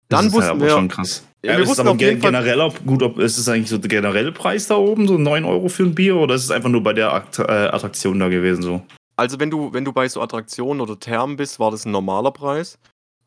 [0.09, 0.69] Dann das ist wussten halt wir.
[0.71, 1.25] Schon krass.
[1.43, 4.67] Ja, wir wussten aber gen generell, gut, ob ist es eigentlich so der generelle Preis
[4.67, 7.07] da oben, so 9 Euro für ein Bier, oder ist es einfach nur bei der
[7.37, 8.81] äh, Attraktion da gewesen so?
[9.21, 12.31] Also wenn du, wenn du bei so Attraktionen oder Thermen bist, war das ein normaler
[12.31, 12.79] Preis.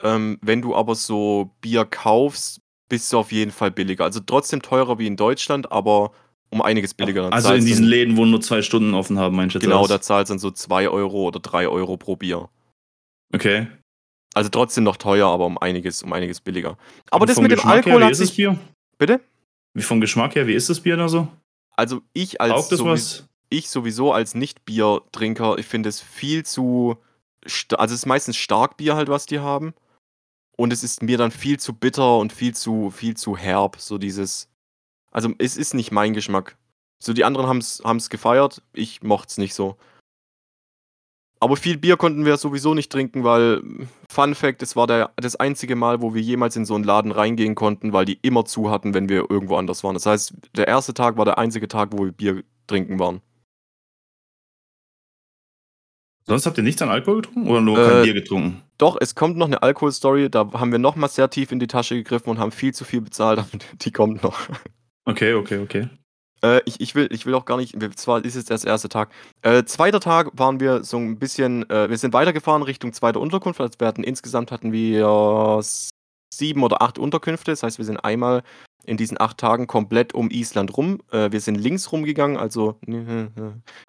[0.03, 4.03] Ähm, wenn du aber so Bier kaufst, bist du auf jeden Fall billiger.
[4.03, 6.11] Also trotzdem teurer wie in Deutschland, aber
[6.51, 7.33] um einiges billiger.
[7.33, 9.89] Also in diesen Läden, wo nur zwei Stunden offen haben, meinst du Genau, das?
[9.89, 12.49] da zahlst du dann so 2 Euro oder 3 Euro pro Bier.
[13.33, 13.69] Okay.
[14.35, 16.77] Also trotzdem noch teuer, aber um einiges, um einiges billiger.
[17.13, 18.59] Aber Und das mit dem Geschmack Alkohol her, wie ist das Bier?
[18.99, 19.21] Bitte?
[19.75, 21.29] Wie vom Geschmack her, wie ist das Bier da so?
[21.77, 23.29] Also ich als Taugt das was?
[23.57, 26.97] Ich sowieso als Nicht-Bier-Trinker, ich finde es viel zu.
[27.77, 29.75] Also es ist meistens Starkbier halt, was die haben.
[30.57, 33.77] Und es ist mir dann viel zu bitter und viel zu, viel zu herb.
[33.79, 34.49] So dieses.
[35.11, 36.57] Also es ist nicht mein Geschmack.
[36.99, 37.59] So die anderen haben
[37.99, 39.77] es gefeiert, ich mochte es nicht so.
[41.41, 43.63] Aber viel Bier konnten wir sowieso nicht trinken, weil,
[44.09, 47.13] Fun Fact, es war der, das einzige Mal, wo wir jemals in so einen Laden
[47.13, 49.93] reingehen konnten, weil die immer zu hatten, wenn wir irgendwo anders waren.
[49.93, 53.21] Das heißt, der erste Tag war der einzige Tag, wo wir Bier trinken waren.
[56.27, 58.63] Sonst habt ihr nichts an Alkohol getrunken oder nur kein Äh, Bier getrunken?
[58.79, 60.31] Doch, es kommt noch eine Alkoholstory.
[60.31, 63.03] Da haben wir nochmal sehr tief in die Tasche gegriffen und haben viel zu viel
[63.03, 63.45] bezahlt.
[63.83, 64.39] die kommt noch.
[65.05, 65.89] Okay, okay, okay.
[66.43, 69.11] Äh, ich, ich, will, ich will auch gar nicht, zwar ist es der erste Tag.
[69.43, 73.61] Äh, zweiter Tag waren wir so ein bisschen, äh, wir sind weitergefahren Richtung zweiter Unterkunft.
[73.61, 75.61] Also wir hatten insgesamt hatten wir
[76.33, 77.51] sieben oder acht Unterkünfte.
[77.53, 78.43] Das heißt, wir sind einmal
[78.87, 81.01] in diesen acht Tagen komplett um Island rum.
[81.11, 82.79] Äh, wir sind links rumgegangen, also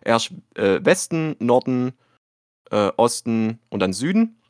[0.01, 1.93] erst Westen, Norden,
[2.71, 4.41] äh, Osten und dann Süden.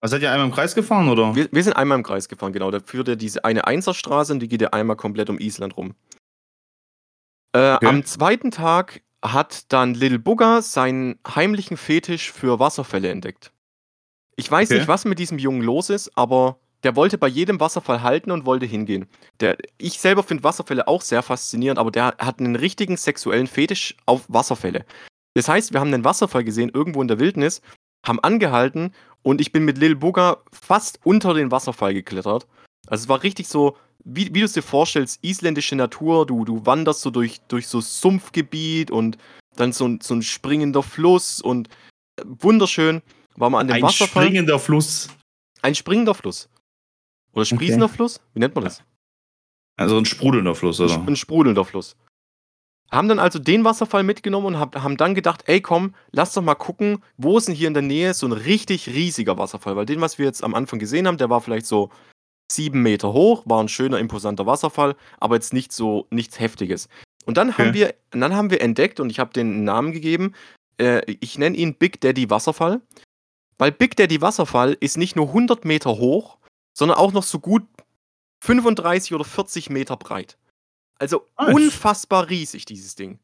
[0.00, 1.34] Was seid ihr einmal im Kreis gefahren, oder?
[1.34, 2.70] Wir, wir sind einmal im Kreis gefahren, genau.
[2.70, 5.94] Da führt ja diese eine Einserstraße und die geht ja einmal komplett um Island rum.
[7.52, 7.86] Äh, okay.
[7.86, 13.52] Am zweiten Tag hat dann Little Booger seinen heimlichen Fetisch für Wasserfälle entdeckt.
[14.36, 14.78] Ich weiß okay.
[14.78, 18.46] nicht, was mit diesem Jungen los ist, aber der wollte bei jedem Wasserfall halten und
[18.46, 19.08] wollte hingehen.
[19.40, 23.96] Der, ich selber finde Wasserfälle auch sehr faszinierend, aber der hat einen richtigen sexuellen Fetisch
[24.06, 24.84] auf Wasserfälle.
[25.34, 27.62] Das heißt, wir haben einen Wasserfall gesehen, irgendwo in der Wildnis,
[28.06, 32.46] haben angehalten und ich bin mit Lil Booger fast unter den Wasserfall geklettert.
[32.86, 36.64] Also es war richtig so, wie, wie du es dir vorstellst, isländische Natur, du, du
[36.64, 39.18] wanderst so durch, durch so Sumpfgebiet und
[39.56, 41.68] dann so, so ein springender Fluss und
[42.16, 43.02] äh, wunderschön.
[43.36, 44.22] War man an dem ein Wasserfall.
[44.22, 45.08] Ein springender Fluss.
[45.62, 46.48] Ein springender Fluss.
[47.32, 47.94] Oder sprießender okay.
[47.94, 48.20] Fluss?
[48.34, 48.82] Wie nennt man das?
[49.76, 50.94] Also ein sprudelnder Fluss, oder?
[51.06, 51.96] Ein sprudelnder Fluss.
[52.90, 56.42] Haben dann also den Wasserfall mitgenommen und hab, haben dann gedacht, ey komm, lass doch
[56.42, 59.76] mal gucken, wo ist denn hier in der Nähe so ein richtig riesiger Wasserfall?
[59.76, 61.90] Weil den, was wir jetzt am Anfang gesehen haben, der war vielleicht so
[62.50, 66.88] sieben Meter hoch, war ein schöner, imposanter Wasserfall, aber jetzt nicht so nichts Heftiges.
[67.26, 67.62] Und dann okay.
[67.62, 70.32] haben wir, dann haben wir entdeckt und ich habe den Namen gegeben.
[70.78, 72.80] Äh, ich nenne ihn Big Daddy Wasserfall,
[73.58, 76.38] weil Big Daddy Wasserfall ist nicht nur 100 Meter hoch,
[76.72, 77.64] sondern auch noch so gut
[78.44, 80.38] 35 oder 40 Meter breit.
[80.98, 81.54] Also nice.
[81.54, 83.18] unfassbar riesig, dieses Ding.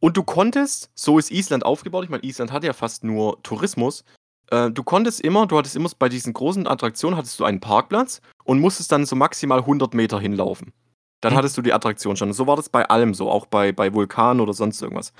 [0.00, 4.04] Und du konntest, so ist Island aufgebaut, ich meine, Island hat ja fast nur Tourismus,
[4.50, 8.20] äh, du konntest immer, du hattest immer bei diesen großen Attraktionen, hattest du einen Parkplatz
[8.44, 10.72] und musstest dann so maximal 100 Meter hinlaufen.
[11.20, 11.38] Dann mhm.
[11.38, 12.28] hattest du die Attraktion schon.
[12.28, 15.12] Und so war das bei allem so, auch bei, bei Vulkanen oder sonst irgendwas.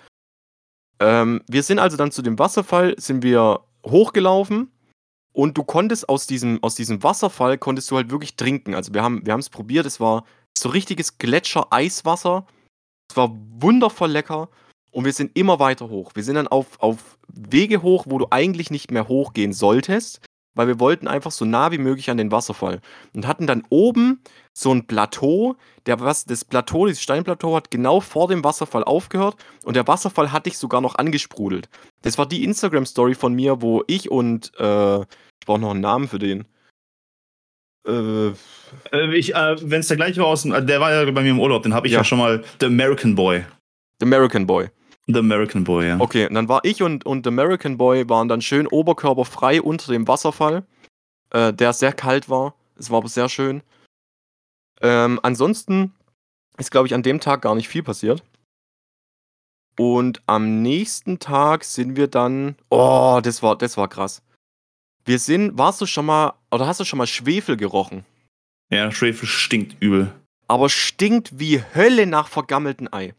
[1.00, 4.70] Ähm, wir sind also dann zu dem Wasserfall, sind wir hochgelaufen
[5.32, 8.74] und du konntest aus diesem, aus diesem Wasserfall, konntest du halt wirklich trinken.
[8.74, 10.24] Also wir haben wir es probiert, es war
[10.58, 12.46] so richtiges Gletscher-Eiswasser.
[13.10, 14.48] Es war wundervoll lecker
[14.90, 16.12] und wir sind immer weiter hoch.
[16.14, 20.20] Wir sind dann auf, auf Wege hoch, wo du eigentlich nicht mehr hochgehen solltest,
[20.54, 22.80] weil wir wollten einfach so nah wie möglich an den Wasserfall.
[23.12, 28.00] Und hatten dann oben so ein Plateau, der was, das Plateau, dieses Steinplateau hat genau
[28.00, 31.68] vor dem Wasserfall aufgehört und der Wasserfall hat dich sogar noch angesprudelt.
[32.02, 36.08] Das war die Instagram-Story von mir, wo ich und, äh, ich brauche noch einen Namen
[36.08, 36.46] für den.
[37.86, 38.28] Äh,
[38.92, 41.30] äh ich, äh, wenn es der gleiche war aus dem, der war ja bei mir
[41.30, 42.00] im Urlaub, den habe ich ja.
[42.00, 43.44] ja schon mal, The American Boy.
[44.00, 44.68] The American Boy.
[45.06, 46.00] The American Boy, ja.
[46.00, 49.92] Okay, und dann war ich und, und The American Boy waren dann schön oberkörperfrei unter
[49.92, 50.64] dem Wasserfall,
[51.30, 52.54] äh, der sehr kalt war.
[52.78, 53.62] Es war aber sehr schön.
[54.80, 55.94] Ähm, ansonsten
[56.58, 58.22] ist, glaube ich, an dem Tag gar nicht viel passiert.
[59.78, 62.56] Und am nächsten Tag sind wir dann.
[62.70, 64.22] Oh, das war, das war krass.
[65.04, 65.58] Wir sind.
[65.58, 66.34] Warst du schon mal.
[66.50, 68.04] Oder hast du schon mal Schwefel gerochen?
[68.70, 70.12] Ja, Schwefel stinkt übel.
[70.48, 73.14] Aber stinkt wie Hölle nach vergammeltem Ei.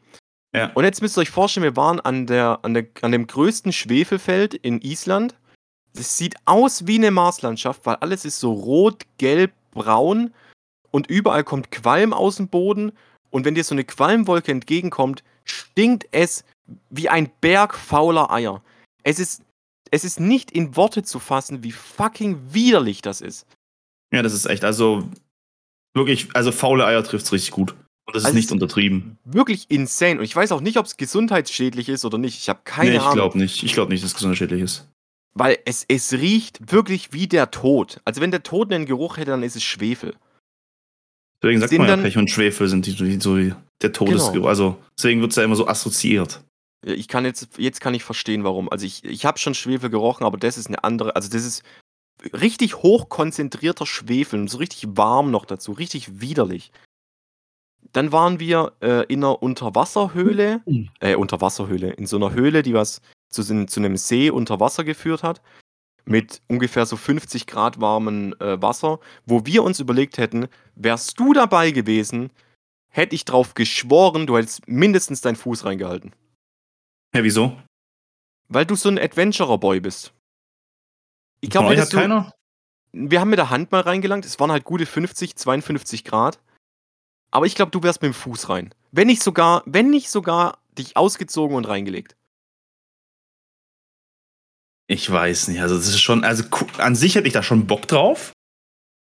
[0.55, 0.71] Ja.
[0.73, 3.73] Und jetzt müsst ihr euch vorstellen, wir waren an, der, an, der, an dem größten
[3.73, 5.35] Schwefelfeld in Island.
[5.93, 10.33] Es sieht aus wie eine Marslandschaft, weil alles ist so rot, gelb, braun
[10.91, 12.93] und überall kommt Qualm aus dem Boden.
[13.29, 16.45] Und wenn dir so eine Qualmwolke entgegenkommt, stinkt es
[16.89, 18.61] wie ein Berg fauler Eier.
[19.03, 19.43] Es ist,
[19.95, 23.47] es ist nicht in Worte zu fassen, wie fucking widerlich das ist.
[24.13, 25.09] Ja, das ist echt, also
[25.93, 27.71] wirklich, also faule Eier trifft es richtig gut.
[28.07, 29.17] Und das ist also nicht untertrieben.
[29.23, 30.19] Wirklich insane.
[30.19, 32.37] Und ich weiß auch nicht, ob es gesundheitsschädlich ist oder nicht.
[32.37, 33.11] Ich habe keine nee, ich Ahnung.
[33.11, 33.63] Ich glaube nicht.
[33.63, 34.87] Ich glaube nicht, dass es gesundheitsschädlich ist.
[35.33, 38.01] Weil es, es riecht wirklich wie der Tod.
[38.05, 40.15] Also wenn der Tod einen Geruch hätte, dann ist es Schwefel.
[41.41, 43.37] Deswegen sagt sind man ja, Pech und Schwefel sind die, die, so
[43.81, 44.33] der Todesgeruch.
[44.33, 44.47] Genau.
[44.47, 46.41] Also deswegen wird es ja immer so assoziiert.
[46.85, 48.69] Ich kann jetzt, jetzt kann ich verstehen, warum.
[48.69, 51.63] Also ich, ich habe schon Schwefel gerochen, aber das ist eine andere, also das ist
[52.33, 56.71] richtig hochkonzentrierter Schwefel und so richtig warm noch dazu, richtig widerlich.
[57.91, 60.89] Dann waren wir äh, in einer Unterwasserhöhle, mhm.
[60.99, 65.23] äh, Unterwasserhöhle, in so einer Höhle, die was zu, zu einem See unter Wasser geführt
[65.23, 65.41] hat,
[66.05, 71.33] mit ungefähr so 50 Grad warmen äh, Wasser, wo wir uns überlegt hätten, wärst du
[71.33, 72.31] dabei gewesen,
[72.89, 76.13] hätte ich drauf geschworen, du hättest mindestens deinen Fuß reingehalten.
[77.15, 77.57] Ja, wieso?
[78.49, 80.13] Weil du so ein Adventurer-Boy bist.
[81.39, 82.33] Ich glaube, hat du, keiner?
[82.91, 86.39] Wir haben mit der Hand mal reingelangt, es waren halt gute 50, 52 Grad.
[87.31, 88.75] Aber ich glaube, du wärst mit dem Fuß rein.
[88.91, 92.17] Wenn nicht sogar, wenn nicht sogar dich ausgezogen und reingelegt.
[94.87, 95.61] Ich weiß nicht.
[95.61, 96.43] Also, das ist schon, also
[96.79, 98.33] an sich hätte ich da schon Bock drauf.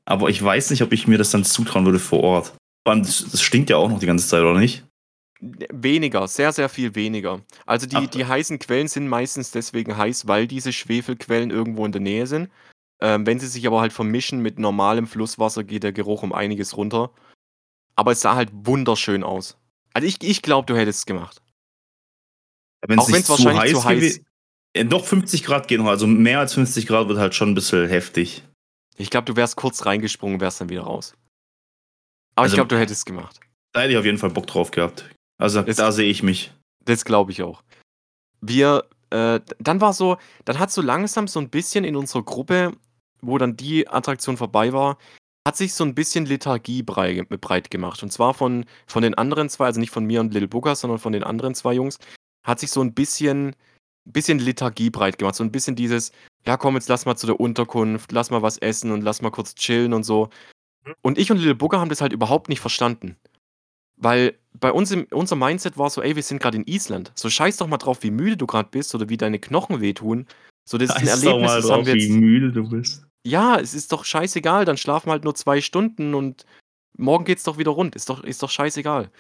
[0.05, 2.55] Aber ich weiß nicht, ob ich mir das dann zutrauen würde vor Ort.
[2.85, 4.85] Das stinkt ja auch noch die ganze Zeit, oder nicht?
[5.41, 7.43] Weniger, sehr, sehr viel weniger.
[7.65, 12.01] Also die, die heißen Quellen sind meistens deswegen heiß, weil diese Schwefelquellen irgendwo in der
[12.01, 12.51] Nähe sind.
[13.01, 16.77] Ähm, wenn sie sich aber halt vermischen mit normalem Flusswasser, geht der Geruch um einiges
[16.77, 17.13] runter.
[17.95, 19.57] Aber es sah halt wunderschön aus.
[19.95, 21.41] Also ich, ich glaube, du hättest es gemacht.
[22.87, 24.21] Wenn's auch wenn es wahrscheinlich heiß zu heiß...
[24.77, 27.55] Ja, doch 50 Grad gehen noch, also mehr als 50 Grad wird halt schon ein
[27.55, 28.45] bisschen heftig.
[28.97, 31.15] Ich glaube, du wärst kurz reingesprungen, wärst dann wieder raus.
[32.35, 33.41] Aber also, ich glaube, du hättest es gemacht.
[33.73, 35.09] Da hätte ich auf jeden Fall Bock drauf gehabt.
[35.39, 36.53] Also das, da sehe ich mich.
[36.85, 37.63] Das glaube ich auch.
[38.41, 42.73] Wir, äh, dann war so, dann hat so langsam so ein bisschen in unserer Gruppe,
[43.21, 44.99] wo dann die Attraktion vorbei war,
[45.47, 48.03] hat sich so ein bisschen Lethargie breit gemacht.
[48.03, 50.99] Und zwar von, von den anderen zwei, also nicht von mir und Lil Booker, sondern
[50.99, 51.99] von den anderen zwei Jungs,
[52.45, 53.57] hat sich so ein bisschen,
[54.05, 55.37] bisschen Lethargie breit gemacht.
[55.37, 56.13] So ein bisschen dieses,
[56.47, 59.31] ja komm, jetzt lass mal zu der Unterkunft, lass mal was essen und lass mal
[59.31, 60.29] kurz chillen und so.
[60.85, 60.95] Mhm.
[61.01, 63.17] Und ich und Lil Booker haben das halt überhaupt nicht verstanden.
[63.99, 67.13] Weil bei uns im, unser Mindset war so, ey, wir sind gerade in Island.
[67.15, 70.27] So scheiß doch mal drauf, wie müde du gerade bist oder wie deine Knochen wehtun.
[70.65, 73.07] So, das ist ein Erlebnis, das haben wir jetzt, wie müde du bist.
[73.25, 76.45] Ja, es ist doch scheißegal, dann schlafen wir halt nur zwei Stunden und
[76.97, 77.97] morgen geht's doch wieder rund.
[77.97, 79.11] Ist doch, ist doch scheißegal.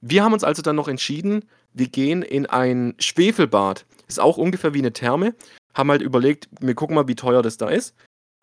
[0.00, 3.86] Wir haben uns also dann noch entschieden, wir gehen in ein Schwefelbad.
[4.08, 5.34] Ist auch ungefähr wie eine Therme.
[5.74, 7.94] Haben halt überlegt, wir gucken mal, wie teuer das da ist.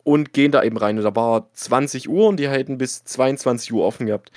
[0.03, 0.97] Und gehen da eben rein.
[0.97, 4.31] Und da war 20 Uhr und die hätten bis 22 Uhr offen gehabt.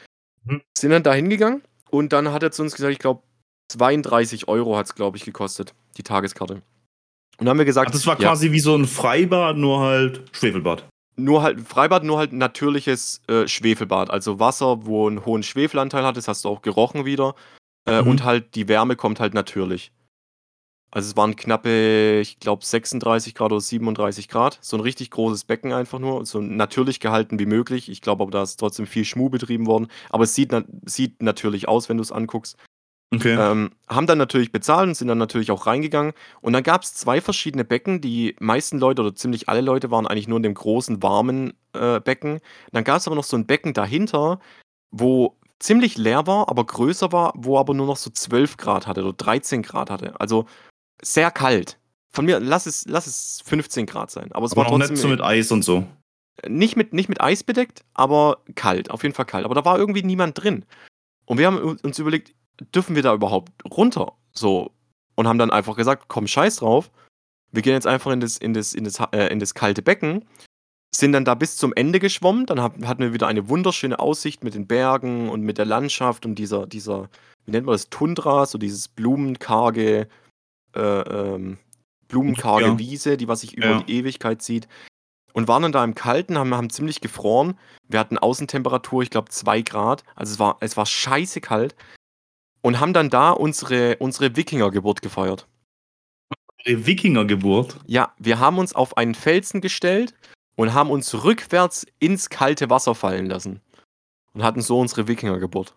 [0.44, 0.62] Mhm.
[0.76, 3.22] Sind dann da hingegangen und dann hat er zu uns gesagt, ich glaube,
[3.68, 6.54] 32 Euro hat es, glaube ich, gekostet, die Tageskarte.
[6.54, 7.88] Und dann haben wir gesagt.
[7.88, 10.84] Ach, das war quasi ja, wie so ein Freibad, nur halt Schwefelbad.
[11.16, 14.10] Nur halt, Freibad, nur halt natürliches äh, Schwefelbad.
[14.10, 17.34] Also Wasser, wo einen hohen Schwefelanteil hat, das hast du auch gerochen wieder.
[17.86, 18.08] Äh, mhm.
[18.08, 19.92] Und halt die Wärme kommt halt natürlich.
[20.92, 24.58] Also es waren knappe, ich glaube 36 Grad oder 37 Grad.
[24.60, 26.26] So ein richtig großes Becken einfach nur.
[26.26, 27.88] So natürlich gehalten wie möglich.
[27.88, 29.88] Ich glaube aber, da ist trotzdem viel Schmuh betrieben worden.
[30.10, 32.58] Aber es sieht, sieht natürlich aus, wenn du es anguckst.
[33.14, 33.34] Okay.
[33.38, 36.12] Ähm, haben dann natürlich bezahlt und sind dann natürlich auch reingegangen.
[36.42, 38.02] Und dann gab es zwei verschiedene Becken.
[38.02, 42.00] Die meisten Leute oder ziemlich alle Leute waren eigentlich nur in dem großen, warmen äh,
[42.00, 42.40] Becken.
[42.72, 44.40] Dann gab es aber noch so ein Becken dahinter,
[44.90, 49.02] wo ziemlich leer war, aber größer war, wo aber nur noch so 12 Grad hatte
[49.02, 50.18] oder 13 Grad hatte.
[50.20, 50.46] Also
[51.04, 51.78] sehr kalt.
[52.10, 54.30] Von mir, lass es, lass es 15 Grad sein.
[54.32, 54.90] Aber es aber war trotzdem.
[54.90, 55.86] Nicht so mit Eis und so.
[56.46, 58.90] Nicht mit, nicht mit Eis bedeckt, aber kalt.
[58.90, 59.44] Auf jeden Fall kalt.
[59.44, 60.64] Aber da war irgendwie niemand drin.
[61.24, 62.34] Und wir haben uns überlegt,
[62.74, 64.12] dürfen wir da überhaupt runter?
[64.32, 64.70] So.
[65.14, 66.90] Und haben dann einfach gesagt, komm, scheiß drauf.
[67.50, 70.24] Wir gehen jetzt einfach in das, in das, in das, äh, in das kalte Becken.
[70.94, 72.46] Sind dann da bis zum Ende geschwommen.
[72.46, 76.34] Dann hatten wir wieder eine wunderschöne Aussicht mit den Bergen und mit der Landschaft und
[76.34, 77.08] dieser, dieser,
[77.46, 80.08] wie nennt man das, Tundra, so dieses blumenkarge,
[80.74, 81.58] äh, ähm,
[82.08, 82.78] blumenkarge ja.
[82.78, 83.82] Wiese, die was sich über ja.
[83.82, 84.68] die Ewigkeit zieht.
[85.32, 87.58] Und waren dann da im Kalten, haben, haben ziemlich gefroren.
[87.88, 90.04] Wir hatten Außentemperatur, ich glaube, zwei Grad.
[90.14, 91.74] Also es war, es war scheiße kalt.
[92.60, 95.48] Und haben dann da unsere, unsere Wikingergeburt gefeiert.
[96.58, 97.78] Unsere Wikingergeburt?
[97.86, 100.14] Ja, wir haben uns auf einen Felsen gestellt
[100.54, 103.60] und haben uns rückwärts ins kalte Wasser fallen lassen.
[104.34, 105.74] Und hatten so unsere Wikingergeburt.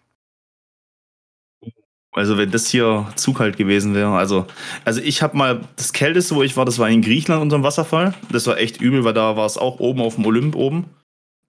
[2.15, 4.15] Also wenn das hier zu kalt gewesen wäre.
[4.15, 4.47] Also,
[4.85, 7.63] also ich habe mal das Kälteste, wo ich war, das war in Griechenland unter dem
[7.63, 8.13] Wasserfall.
[8.31, 10.85] Das war echt übel, weil da war es auch oben auf dem Olymp oben.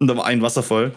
[0.00, 0.92] Und da war ein Wasserfall.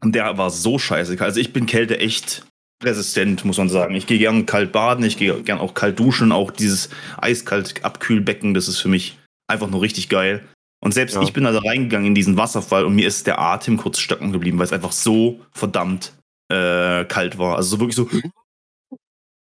[0.00, 1.28] Und der war so scheiße kalt.
[1.28, 2.44] Also ich bin Kälte echt
[2.82, 3.94] resistent, muss man sagen.
[3.94, 6.32] Ich gehe gern kalt baden, ich gehe gern auch kalt duschen.
[6.32, 10.44] Auch dieses eiskalt Abkühlbecken, das ist für mich einfach nur richtig geil.
[10.80, 11.22] Und selbst ja.
[11.22, 14.32] ich bin da also reingegangen in diesen Wasserfall und mir ist der Atem kurz stocken
[14.32, 16.12] geblieben, weil es einfach so verdammt
[16.52, 17.56] äh, kalt war.
[17.56, 18.08] Also so wirklich so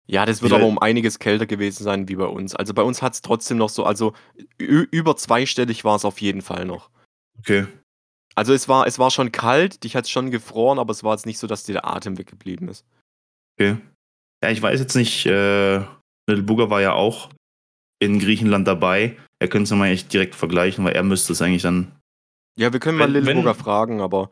[0.09, 2.55] ja, das wird aber um einiges kälter gewesen sein wie bei uns.
[2.55, 4.13] Also bei uns hat es trotzdem noch so, also
[4.57, 6.89] über zweistellig war es auf jeden Fall noch.
[7.37, 7.67] Okay.
[8.33, 11.13] Also es war, es war schon kalt, dich hat es schon gefroren, aber es war
[11.13, 12.87] jetzt nicht so, dass dir der Atem weggeblieben ist.
[13.53, 13.77] Okay.
[14.43, 15.77] Ja, ich weiß jetzt nicht, äh,
[16.27, 17.29] Little Booger war ja auch
[17.99, 19.15] in Griechenland dabei.
[19.37, 21.91] Er könnte es mal echt direkt vergleichen, weil er müsste es eigentlich dann.
[22.57, 24.31] Ja, wir können mal Little Booger fragen, aber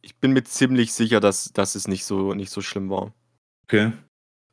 [0.00, 3.12] ich bin mir ziemlich sicher, dass, dass es nicht so, nicht so schlimm war.
[3.64, 3.92] Okay.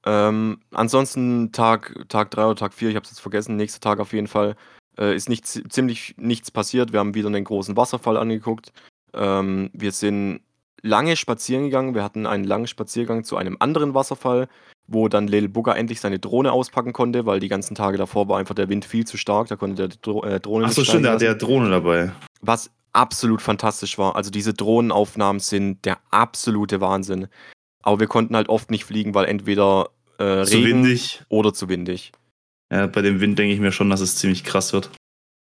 [0.05, 3.99] Ähm, ansonsten Tag, Tag 3 oder Tag 4, ich habe es jetzt vergessen, nächster Tag
[3.99, 4.55] auf jeden Fall,
[4.97, 6.93] äh, ist nicht, ziemlich nichts passiert.
[6.93, 8.71] Wir haben wieder einen großen Wasserfall angeguckt.
[9.13, 10.41] Ähm, wir sind
[10.81, 11.95] lange spazieren gegangen.
[11.95, 14.47] Wir hatten einen langen Spaziergang zu einem anderen Wasserfall,
[14.87, 18.39] wo dann Lil Bugger endlich seine Drohne auspacken konnte, weil die ganzen Tage davor war
[18.39, 19.47] einfach der Wind viel zu stark.
[19.47, 22.11] Da konnte der Dro äh, Drohne Achso, stimmt, da hat der Drohne dabei.
[22.41, 24.15] Was absolut fantastisch war.
[24.15, 27.27] Also diese Drohnenaufnahmen sind der absolute Wahnsinn.
[27.83, 31.23] Aber wir konnten halt oft nicht fliegen, weil entweder äh, zu Regen windig.
[31.29, 32.11] oder zu windig.
[32.71, 34.91] Ja, bei dem Wind denke ich mir schon, dass es ziemlich krass wird.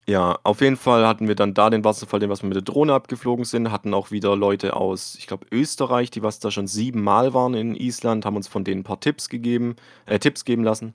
[0.05, 2.63] Ja, auf jeden Fall hatten wir dann da den Wasserfall, den was wir mit der
[2.63, 6.67] Drohne abgeflogen sind, hatten auch wieder Leute aus, ich glaube, Österreich, die was da schon
[6.67, 10.65] siebenmal waren in Island, haben uns von denen ein paar Tipps gegeben, äh, Tipps geben
[10.65, 10.93] lassen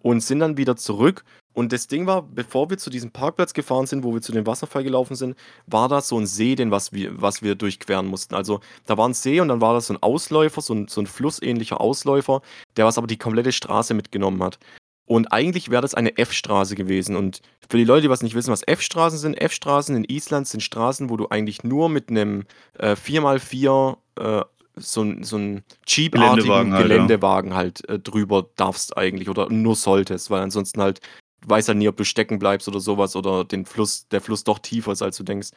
[0.00, 1.24] und sind dann wieder zurück.
[1.54, 4.46] Und das Ding war, bevor wir zu diesem Parkplatz gefahren sind, wo wir zu dem
[4.46, 8.34] Wasserfall gelaufen sind, war da so ein See, den was wir, was wir durchqueren mussten.
[8.34, 11.00] Also da war ein See und dann war das so ein Ausläufer, so ein, so
[11.00, 12.42] ein flussähnlicher Ausläufer,
[12.76, 14.58] der was aber die komplette Straße mitgenommen hat.
[15.04, 17.16] Und eigentlich wäre das eine F-Straße gewesen.
[17.16, 20.60] Und für die Leute, die was nicht wissen, was F-Straßen sind, F-Straßen in Island sind
[20.60, 22.44] Straßen, wo du eigentlich nur mit einem
[22.78, 24.44] äh, 4x4 äh,
[24.80, 26.86] so, ein- so ein Jeep-artigen Geländewagen halt, ja.
[26.88, 31.00] Geländewagen halt äh, drüber darfst eigentlich oder nur solltest, weil ansonsten halt,
[31.46, 34.58] weißt halt nie, ob du stecken bleibst oder sowas oder den Fluss, der Fluss doch
[34.58, 35.50] tiefer ist, als du denkst.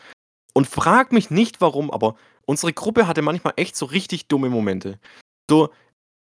[0.54, 5.00] Und frag mich nicht warum, aber unsere Gruppe hatte manchmal echt so richtig dumme Momente.
[5.50, 5.70] So,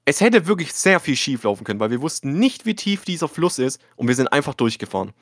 [0.05, 3.29] es hätte wirklich sehr viel schief laufen können, weil wir wussten nicht, wie tief dieser
[3.29, 5.13] Fluss ist und wir sind einfach durchgefahren.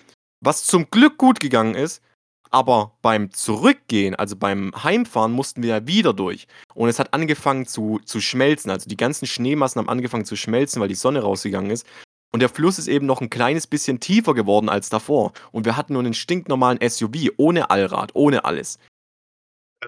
[0.41, 2.03] Was zum Glück gut gegangen ist,
[2.51, 6.47] aber beim Zurückgehen, also beim Heimfahren, mussten wir ja wieder durch.
[6.75, 8.71] Und es hat angefangen zu, zu schmelzen.
[8.71, 11.87] Also die ganzen Schneemassen haben angefangen zu schmelzen, weil die Sonne rausgegangen ist.
[12.33, 15.33] Und der Fluss ist eben noch ein kleines bisschen tiefer geworden als davor.
[15.51, 18.79] Und wir hatten nur einen stinknormalen SUV, ohne Allrad, ohne alles.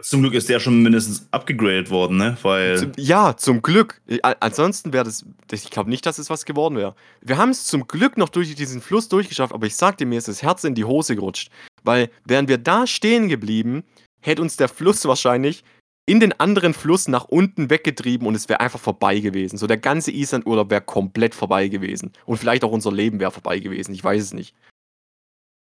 [0.02, 2.38] Zum Glück ist der schon mindestens abgegradet worden, ne?
[2.42, 2.78] Weil.
[2.78, 4.00] Zum, ja, zum Glück.
[4.06, 6.94] Äh, Ansonsten wäre das, ich glaube nicht, dass es was geworden wäre.
[7.20, 10.28] Wir haben es zum Glück noch durch diesen Fluss durchgeschafft, aber ich sagte mir, ist
[10.28, 11.50] das Herz in die Hose gerutscht.
[11.84, 13.84] Weil wären wir da stehen geblieben,
[14.20, 15.64] hätte uns der Fluss wahrscheinlich
[16.06, 19.58] in den anderen Fluss nach unten weggetrieben und es wäre einfach vorbei gewesen.
[19.58, 22.12] So der ganze Islandurlaub wäre komplett vorbei gewesen.
[22.26, 23.94] Und vielleicht auch unser Leben wäre vorbei gewesen.
[23.94, 24.54] Ich weiß es nicht.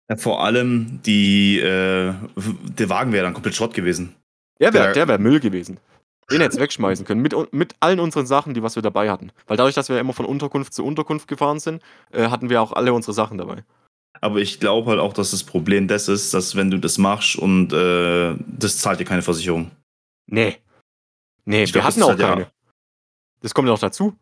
[0.09, 4.15] Ja, vor allem die, äh, der Wagen wäre dann komplett Schrott gewesen.
[4.59, 5.79] Der wäre Der- wär Müll gewesen.
[6.31, 7.21] Den hätte wegschmeißen können.
[7.21, 9.31] Mit, mit allen unseren Sachen, die was wir dabei hatten.
[9.47, 12.71] Weil dadurch, dass wir immer von Unterkunft zu Unterkunft gefahren sind, äh, hatten wir auch
[12.73, 13.63] alle unsere Sachen dabei.
[14.21, 17.35] Aber ich glaube halt auch, dass das Problem das ist, dass wenn du das machst
[17.35, 19.71] und äh, das zahlt dir keine Versicherung.
[20.27, 20.57] Nee.
[21.45, 22.51] Nee, Ich wir glaub, hatten auch halt ja- keine.
[23.41, 24.15] Das kommt ja noch dazu.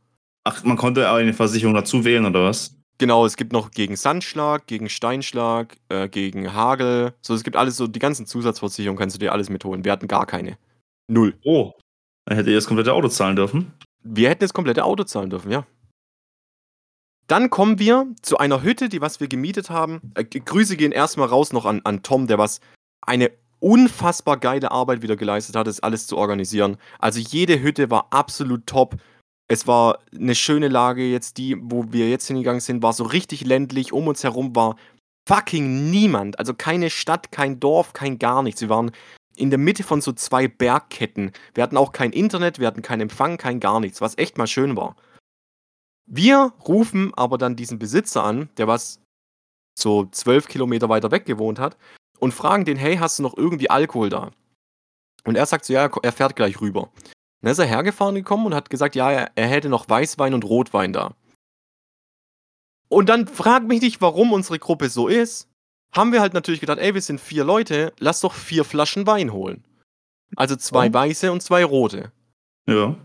[0.44, 2.76] Ach, man konnte aber eine Versicherung dazu wählen, oder was?
[2.98, 7.14] Genau, es gibt noch gegen Sandschlag, gegen Steinschlag, äh, gegen Hagel.
[7.22, 9.84] So, es gibt alles so, die ganzen Zusatzversicherungen kannst du dir alles mitholen.
[9.86, 10.58] Wir hatten gar keine.
[11.08, 11.36] Null.
[11.44, 11.74] Oh.
[12.26, 13.72] Dann hätte ihr das komplette Auto zahlen dürfen.
[14.04, 15.66] Wir hätten das komplette Auto zahlen dürfen, ja.
[17.32, 20.02] Dann kommen wir zu einer Hütte, die was wir gemietet haben.
[20.16, 22.60] Äh, Grüße gehen erstmal raus noch an, an Tom, der was
[23.00, 26.76] eine unfassbar geile Arbeit wieder geleistet hat, das alles zu organisieren.
[27.00, 28.98] Also jede Hütte war absolut top.
[29.48, 31.10] Es war eine schöne Lage.
[31.10, 33.94] Jetzt die, wo wir jetzt hingegangen sind, war so richtig ländlich.
[33.94, 34.76] Um uns herum war
[35.26, 36.38] fucking niemand.
[36.38, 38.60] Also keine Stadt, kein Dorf, kein gar nichts.
[38.60, 38.92] Wir waren
[39.38, 41.32] in der Mitte von so zwei Bergketten.
[41.54, 44.48] Wir hatten auch kein Internet, wir hatten keinen Empfang, kein gar nichts, was echt mal
[44.48, 44.98] schön war.
[46.14, 49.00] Wir rufen aber dann diesen Besitzer an, der was
[49.80, 51.78] so zwölf Kilometer weiter weg gewohnt hat,
[52.20, 54.32] und fragen den, hey, hast du noch irgendwie Alkohol da?
[55.24, 56.92] Und er sagt so, ja, er fährt gleich rüber.
[57.42, 60.44] Dann ist er hergefahren gekommen und hat gesagt, ja, er, er hätte noch Weißwein und
[60.44, 61.16] Rotwein da.
[62.90, 65.48] Und dann frag mich nicht, warum unsere Gruppe so ist.
[65.96, 69.32] Haben wir halt natürlich gedacht, ey, wir sind vier Leute, lass doch vier Flaschen Wein
[69.32, 69.64] holen.
[70.36, 70.94] Also zwei Oh.
[70.94, 72.12] weiße und zwei rote.
[72.68, 72.96] Ja.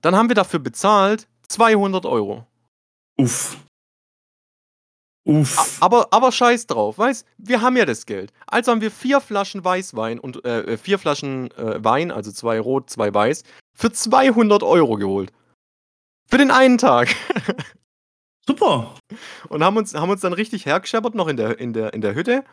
[0.00, 2.46] Dann haben wir dafür bezahlt 200 Euro.
[3.18, 3.58] Uff.
[5.26, 5.82] Uff.
[5.82, 8.32] Aber, aber scheiß drauf, weißt wir haben ja das Geld.
[8.46, 12.58] Also haben wir vier Flaschen Weißwein und äh, äh, vier Flaschen äh, Wein, also zwei
[12.58, 13.42] rot, zwei weiß,
[13.74, 15.32] für 200 Euro geholt.
[16.26, 17.14] Für den einen Tag.
[18.46, 18.94] Super.
[19.48, 22.14] Und haben uns, haben uns dann richtig hergescheppert noch in der, in, der, in der
[22.14, 22.44] Hütte.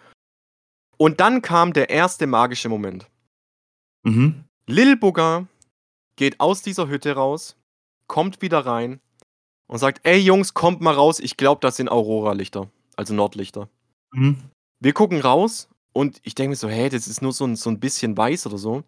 [0.98, 3.08] Und dann kam der erste magische Moment.
[4.04, 4.44] Mhm.
[4.66, 5.48] Lil Bugger
[6.16, 7.56] geht aus dieser Hütte raus,
[8.08, 9.00] kommt wieder rein
[9.68, 13.70] und sagt: Ey Jungs, kommt mal raus, ich glaube, das sind Aurora-Lichter, also Nordlichter.
[14.12, 14.38] Mhm.
[14.80, 17.70] Wir gucken raus und ich denke mir so: Hey, das ist nur so ein, so
[17.70, 18.84] ein bisschen weiß oder so.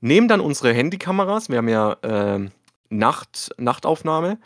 [0.00, 2.50] Nehmen dann unsere Handykameras, wir haben ja ähm,
[2.90, 4.38] Nacht, Nachtaufnahme,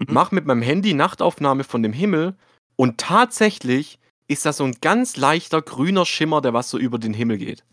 [0.00, 0.06] Mhm.
[0.12, 2.36] mach mit meinem Handy Nachtaufnahme von dem Himmel
[2.76, 7.14] und tatsächlich ist das so ein ganz leichter grüner Schimmer, der was so über den
[7.14, 7.64] Himmel geht.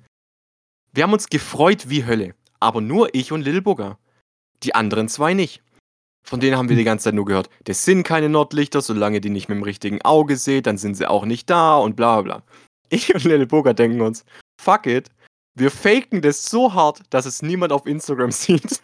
[0.93, 3.97] Wir haben uns gefreut wie Hölle, aber nur ich und Lil Bugger.
[4.63, 5.63] Die anderen zwei nicht.
[6.23, 9.29] Von denen haben wir die ganze Zeit nur gehört, das sind keine Nordlichter, solange die
[9.29, 12.43] nicht mit dem richtigen Auge seht, dann sind sie auch nicht da und bla bla.
[12.89, 14.23] Ich und Lil Bugger denken uns,
[14.61, 15.09] fuck it,
[15.55, 18.79] wir faken das so hart, dass es niemand auf Instagram sieht.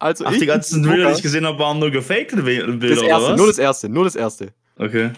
[0.00, 2.88] Also Ach, ich die ganzen Bilder, die ich gesehen habe, waren nur gefakte Bi- Bilder,
[2.88, 3.38] das erste, oder was?
[3.38, 4.52] nur das erste, nur das erste.
[4.76, 5.10] okay.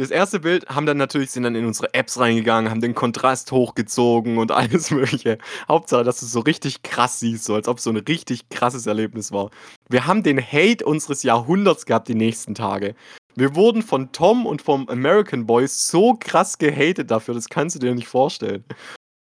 [0.00, 3.52] Das erste Bild haben dann natürlich, sind dann in unsere Apps reingegangen, haben den Kontrast
[3.52, 5.36] hochgezogen und alles mögliche.
[5.68, 8.48] Hauptsache, dass du es so richtig krass siehst, so als ob es so ein richtig
[8.48, 9.50] krasses Erlebnis war.
[9.90, 12.94] Wir haben den Hate unseres Jahrhunderts gehabt die nächsten Tage.
[13.34, 17.80] Wir wurden von Tom und vom American Boys so krass gehatet dafür, das kannst du
[17.80, 18.64] dir nicht vorstellen.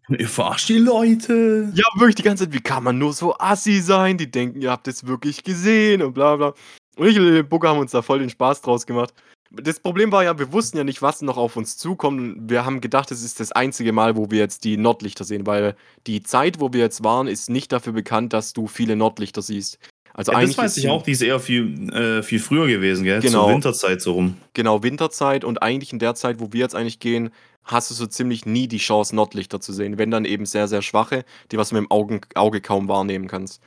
[0.09, 1.73] Ihr verarscht die Leute.
[1.75, 4.17] Ja, wirklich die ganze Zeit, wie kann man nur so assi sein?
[4.17, 6.55] Die denken, ihr habt es wirklich gesehen und bla bla.
[6.97, 9.13] Und ich und den Booker haben uns da voll den Spaß draus gemacht.
[9.55, 12.51] Das Problem war ja, wir wussten ja nicht, was noch auf uns zukommt.
[12.51, 15.77] Wir haben gedacht, es ist das einzige Mal, wo wir jetzt die Nordlichter sehen, weil
[16.07, 19.79] die Zeit, wo wir jetzt waren, ist nicht dafür bekannt, dass du viele Nordlichter siehst.
[20.15, 23.05] Also Ja, eigentlich das weiß ich auch, die ist eher viel, äh, viel früher gewesen,
[23.05, 23.21] gell?
[23.21, 23.45] Genau.
[23.45, 24.37] Zur Winterzeit so rum.
[24.55, 27.31] Genau, Winterzeit und eigentlich in der Zeit, wo wir jetzt eigentlich gehen,
[27.65, 29.99] hast du so ziemlich nie die Chance, Nordlichter zu sehen.
[29.99, 33.29] Wenn dann eben sehr, sehr schwache, die was du mit dem Augen, Auge kaum wahrnehmen
[33.29, 33.63] kannst.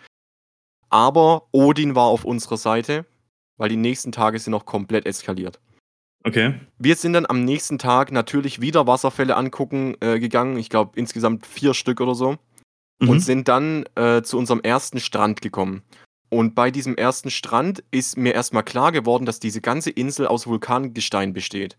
[0.90, 3.06] Aber Odin war auf unserer Seite,
[3.58, 5.60] weil die nächsten Tage sind noch komplett eskaliert.
[6.26, 6.56] Okay.
[6.80, 10.58] Wir sind dann am nächsten Tag natürlich wieder Wasserfälle angucken äh, gegangen.
[10.58, 12.38] Ich glaube insgesamt vier Stück oder so.
[13.00, 13.10] Mhm.
[13.10, 15.84] Und sind dann äh, zu unserem ersten Strand gekommen.
[16.30, 20.48] Und bei diesem ersten Strand ist mir erstmal klar geworden, dass diese ganze Insel aus
[20.48, 21.78] Vulkangestein besteht.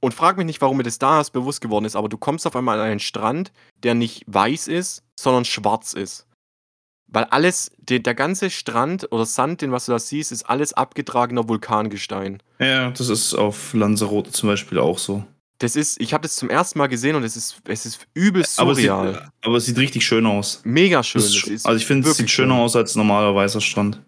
[0.00, 2.46] Und frag mich nicht, warum mir das da erst bewusst geworden ist, aber du kommst
[2.46, 3.52] auf einmal an einen Strand,
[3.82, 6.27] der nicht weiß ist, sondern schwarz ist.
[7.10, 10.74] Weil alles, der, der ganze Strand oder Sand, den was du da siehst, ist alles
[10.74, 12.42] abgetragener Vulkangestein.
[12.58, 15.24] ja, das ist auf Lanzarote zum Beispiel auch so.
[15.60, 18.44] Das ist, ich habe das zum ersten Mal gesehen und es ist, es ist übel
[18.58, 19.32] Aber es, sieht, surreal.
[19.42, 20.60] aber es sieht richtig schön aus.
[20.64, 21.20] Mega schön.
[21.20, 22.62] Ist, ist also ich finde, es sieht schöner schön.
[22.62, 24.00] aus als normaler weißer Strand.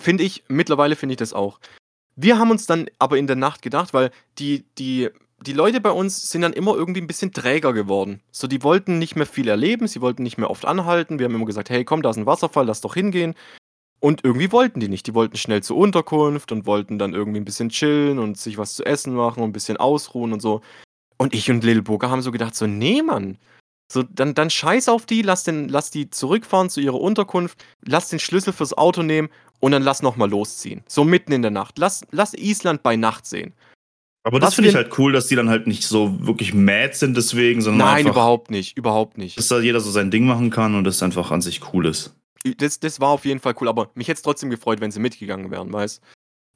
[0.00, 1.60] Finde ich, mittlerweile finde ich das auch.
[2.16, 5.10] Wir haben uns dann aber in der Nacht gedacht, weil die, die,
[5.46, 8.20] die Leute bei uns sind dann immer irgendwie ein bisschen träger geworden.
[8.32, 11.18] So, die wollten nicht mehr viel erleben, sie wollten nicht mehr oft anhalten.
[11.18, 13.34] Wir haben immer gesagt, hey, komm, da ist ein Wasserfall, lass doch hingehen.
[14.00, 15.06] Und irgendwie wollten die nicht.
[15.06, 18.74] Die wollten schnell zur Unterkunft und wollten dann irgendwie ein bisschen chillen und sich was
[18.74, 20.60] zu essen machen und ein bisschen ausruhen und so.
[21.16, 23.38] Und ich und Lil Burger haben so gedacht, so, nee, Mann.
[23.90, 28.08] So, dann, dann scheiß auf die, lass, den, lass die zurückfahren zu ihrer Unterkunft, lass
[28.08, 29.28] den Schlüssel fürs Auto nehmen
[29.60, 30.82] und dann lass nochmal losziehen.
[30.86, 31.78] So mitten in der Nacht.
[31.78, 33.54] Lass, lass Island bei Nacht sehen.
[34.26, 37.14] Aber das finde ich halt cool, dass die dann halt nicht so wirklich mad sind
[37.14, 38.76] deswegen, sondern Nein, einfach, überhaupt nicht.
[38.76, 39.36] Überhaupt nicht.
[39.36, 42.16] dass da jeder so sein Ding machen kann und das einfach an sich cool ist.
[42.56, 45.00] Das, das war auf jeden Fall cool, aber mich hätte es trotzdem gefreut, wenn sie
[45.00, 46.02] mitgegangen wären, weißt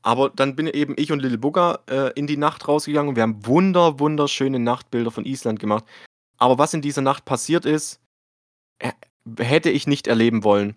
[0.03, 3.23] Aber dann bin eben ich und Little Booger äh, in die Nacht rausgegangen und wir
[3.23, 5.85] haben wunder, wunderschöne Nachtbilder von Island gemacht.
[6.39, 8.01] Aber was in dieser Nacht passiert ist,
[8.79, 8.93] äh,
[9.39, 10.75] hätte ich nicht erleben wollen.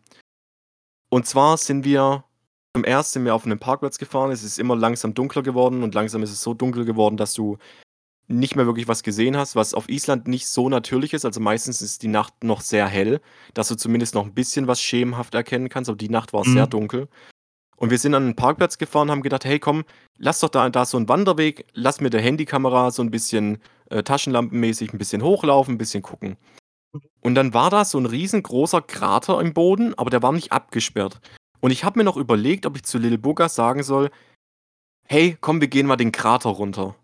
[1.09, 2.25] Und zwar sind wir
[2.73, 4.31] zum ersten Mal auf einem Parkplatz gefahren.
[4.31, 7.57] Es ist immer langsam dunkler geworden und langsam ist es so dunkel geworden, dass du
[8.27, 11.25] nicht mehr wirklich was gesehen hast, was auf Island nicht so natürlich ist.
[11.25, 13.19] Also meistens ist die Nacht noch sehr hell,
[13.53, 16.53] dass du zumindest noch ein bisschen was schemenhaft erkennen kannst, aber die Nacht war Mhm.
[16.53, 17.07] sehr dunkel.
[17.75, 19.83] Und wir sind an einen Parkplatz gefahren, haben gedacht, hey komm,
[20.17, 23.57] lass doch da, da so einen Wanderweg, lass mit der Handykamera so ein bisschen
[23.89, 26.37] äh, taschenlampenmäßig ein bisschen hochlaufen, ein bisschen gucken.
[27.21, 31.19] Und dann war da so ein riesengroßer Krater im Boden, aber der war nicht abgesperrt.
[31.61, 34.11] Und ich habe mir noch überlegt, ob ich zu Lil Booger sagen soll,
[35.07, 36.95] hey, komm, wir gehen mal den Krater runter.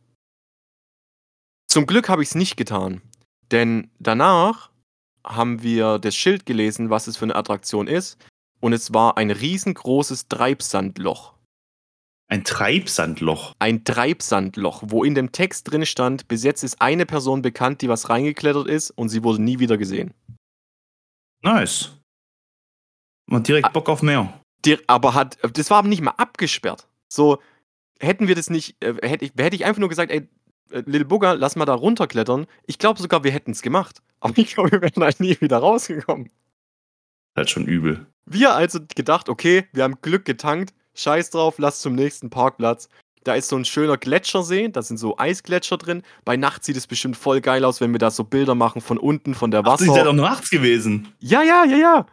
[1.67, 3.01] Zum Glück habe ich es nicht getan,
[3.51, 4.71] denn danach
[5.25, 8.17] haben wir das Schild gelesen, was es für eine Attraktion ist,
[8.59, 11.35] und es war ein riesengroßes Treibsandloch.
[12.29, 13.53] Ein Treibsandloch.
[13.59, 17.89] Ein Treibsandloch, wo in dem Text drin stand, bis jetzt ist eine Person bekannt, die
[17.89, 20.13] was reingeklettert ist und sie wurde nie wieder gesehen.
[21.43, 21.91] Nice.
[23.29, 24.41] Man direkt Bock auf mehr.
[24.65, 26.87] Die, aber hat, das war aber nicht mal abgesperrt.
[27.07, 27.39] So,
[27.99, 30.27] hätten wir das nicht, äh, hätte ich, hätte ich einfach nur gesagt, ey,
[30.71, 32.47] äh, Lil Booger, lass mal da runterklettern.
[32.65, 34.01] Ich glaube sogar, wir hätten es gemacht.
[34.19, 36.29] Aber ich glaube, wir wären halt nie wieder rausgekommen.
[37.35, 38.07] Halt schon übel.
[38.25, 42.89] Wir also gedacht, okay, wir haben Glück getankt, scheiß drauf, lass zum nächsten Parkplatz.
[43.23, 46.01] Da ist so ein schöner Gletschersee, da sind so Eisgletscher drin.
[46.25, 48.97] Bei Nacht sieht es bestimmt voll geil aus, wenn wir da so Bilder machen von
[48.97, 49.85] unten, von der Ach, Wasser.
[49.85, 51.13] die seid auch nachts gewesen.
[51.19, 52.05] Ja, ja, ja, ja.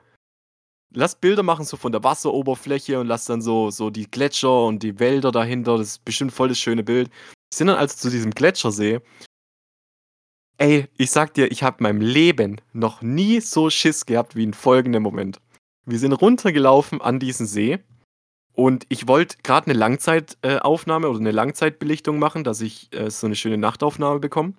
[0.96, 4.82] Lass Bilder machen so von der Wasseroberfläche und lass dann so, so die Gletscher und
[4.82, 5.76] die Wälder dahinter.
[5.76, 7.08] Das ist bestimmt voll das schöne Bild.
[7.08, 9.00] Wir sind dann also zu diesem Gletschersee.
[10.56, 14.44] Ey, ich sag dir, ich habe in meinem Leben noch nie so Schiss gehabt wie
[14.44, 15.40] in folgendem Moment.
[15.84, 17.80] Wir sind runtergelaufen an diesen See
[18.52, 23.34] und ich wollte gerade eine Langzeitaufnahme oder eine Langzeitbelichtung machen, dass ich äh, so eine
[23.34, 24.54] schöne Nachtaufnahme bekomme.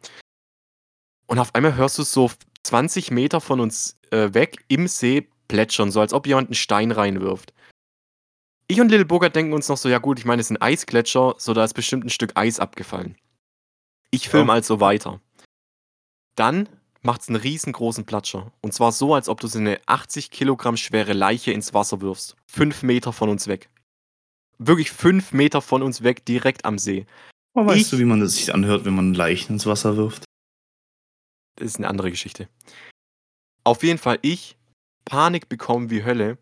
[1.28, 2.30] Und auf einmal hörst du so
[2.64, 6.91] 20 Meter von uns äh, weg im See plätschern, so als ob jemand einen Stein
[6.91, 7.54] reinwirft.
[8.68, 11.36] Ich und Little Burger denken uns noch so, ja gut, ich meine, es sind Eisgletscher,
[11.38, 13.16] so da ist bestimmt ein Stück Eis abgefallen.
[14.12, 14.54] Ich filme Ja.
[14.54, 15.22] also weiter.
[16.36, 16.68] Dann
[17.02, 18.52] macht es einen riesengroßen Platscher.
[18.62, 22.36] Und zwar so, als ob du so eine 80 Kilogramm schwere Leiche ins Wasser wirfst.
[22.48, 23.70] Fünf Meter von uns weg.
[24.58, 27.06] Wirklich fünf Meter von uns weg, direkt am See.
[27.54, 30.26] Aber weißt Ich- du, wie man das sich anhört, wenn man Leichen ins Wasser wirft?
[31.58, 32.50] Das ist eine andere Geschichte.
[33.64, 34.58] Auf jeden Fall, ich
[35.06, 36.38] Panik bekommen wie Hölle,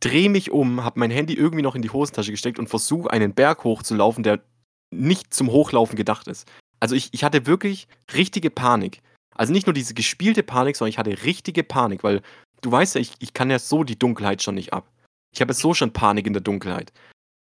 [0.00, 3.34] drehe mich um, habe mein Handy irgendwie noch in die Hosentasche gesteckt und versuche einen
[3.34, 4.42] Berg hochzulaufen, der
[4.90, 6.50] nicht zum Hochlaufen gedacht ist.
[6.80, 9.02] Also ich, ich hatte wirklich richtige Panik.
[9.34, 12.22] Also nicht nur diese gespielte Panik, sondern ich hatte richtige Panik, weil
[12.62, 14.90] du weißt ja, ich, ich kann ja so die Dunkelheit schon nicht ab.
[15.32, 16.92] Ich habe so schon Panik in der Dunkelheit.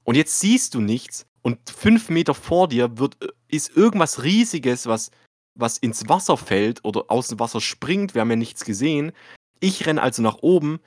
[0.04, 4.86] Und jetzt siehst du nichts und fünf Meter vor dir wird, äh, ist irgendwas Riesiges,
[4.86, 5.10] was,
[5.58, 8.14] was ins Wasser fällt oder aus dem Wasser springt.
[8.14, 9.12] Wir haben ja nichts gesehen.
[9.61, 10.80] Ich renne also nach oben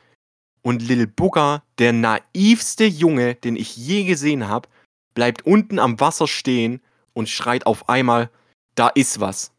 [0.62, 4.70] und Lil Booger, der naivste Junge, den ich je gesehen habe,
[5.14, 6.82] bleibt unten am Wasser stehen
[7.14, 8.30] und schreit auf einmal,
[8.76, 9.52] da ist was.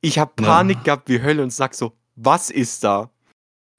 [0.00, 0.82] Ich habe Panik ja.
[0.82, 3.10] gehabt wie Hölle und sag so, was ist da?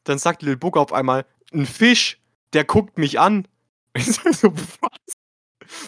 [0.04, 2.22] Dann sagt Lil Booger auf einmal, ein Fisch,
[2.54, 3.48] der guckt mich an.
[3.94, 5.18] Ich sag so, was?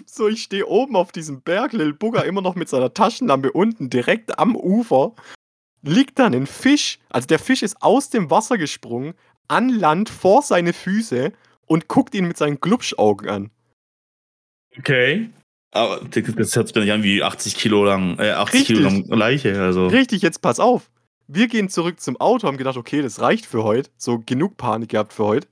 [0.06, 3.90] So, ich stehe oben auf diesem Berg, Lil Booger immer noch mit seiner Taschenlampe unten
[3.90, 5.16] direkt am Ufer.
[5.84, 9.14] Liegt dann ein Fisch, also der Fisch ist aus dem Wasser gesprungen,
[9.50, 11.34] an Land vor seine Füße
[11.66, 13.52] und guckt ihn mit seinen Glubschaugen an.
[14.78, 15.30] Okay.
[15.72, 18.78] Aber das hört sich dann nicht an wie 80 Kilo lang, äh, 80 Richtig.
[18.78, 19.60] Kilo lang Leiche.
[19.60, 19.88] Also.
[19.88, 20.90] Richtig, jetzt pass auf.
[21.28, 23.90] Wir gehen zurück zum Auto, haben gedacht, okay, das reicht für heute.
[23.98, 25.48] So genug Panik gehabt für heute.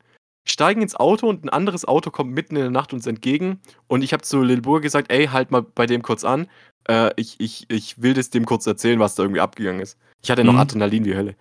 [0.47, 3.59] Steigen ins Auto und ein anderes Auto kommt mitten in der Nacht uns entgegen.
[3.87, 6.47] Und ich habe zu Lil Burr gesagt, ey, halt mal bei dem kurz an.
[6.87, 9.97] Äh, ich, ich, ich will das dem kurz erzählen, was da irgendwie abgegangen ist.
[10.21, 10.59] Ich hatte noch mhm.
[10.59, 11.35] Adrenalin wie Hölle.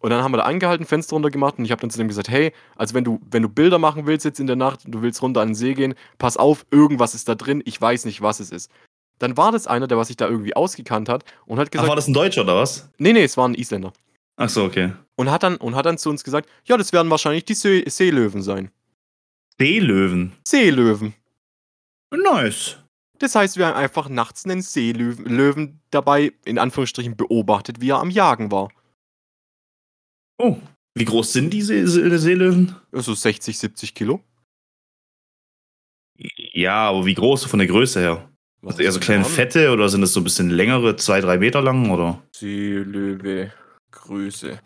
[0.00, 2.06] Und dann haben wir da angehalten, Fenster runter gemacht und ich habe dann zu dem
[2.06, 4.92] gesagt, hey, also wenn du, wenn du Bilder machen willst jetzt in der Nacht und
[4.92, 8.04] du willst runter an den See gehen, pass auf, irgendwas ist da drin, ich weiß
[8.04, 8.70] nicht, was es ist.
[9.18, 11.86] Dann war das einer, der was sich da irgendwie ausgekannt hat und hat gesagt.
[11.86, 12.88] Ach, war das ein Deutscher oder was?
[12.98, 13.92] Nee, nee, es war ein Isländer.
[14.36, 14.92] Ach so, okay.
[15.16, 17.82] Und hat dann, und hat dann zu uns gesagt, ja, das werden wahrscheinlich die See
[17.88, 18.70] Seelöwen sein.
[19.58, 20.32] Seelöwen?
[20.46, 21.14] Seelöwen.
[22.12, 22.76] Nice.
[23.18, 28.00] Das heißt, wir haben einfach nachts einen Seelöwen Löwen dabei, in Anführungsstrichen, beobachtet, wie er
[28.00, 28.70] am Jagen war.
[30.38, 30.56] Oh,
[30.94, 32.76] wie groß sind diese Seelöwen?
[32.92, 34.20] So 60, 70 Kilo.
[36.52, 38.28] Ja, aber wie groß von der Größe her?
[38.60, 41.38] Was also eher so kleine Fette oder sind das so ein bisschen längere, zwei, drei
[41.38, 42.20] Meter lang oder?
[42.34, 43.52] Seelöwe,
[43.92, 44.60] Größe.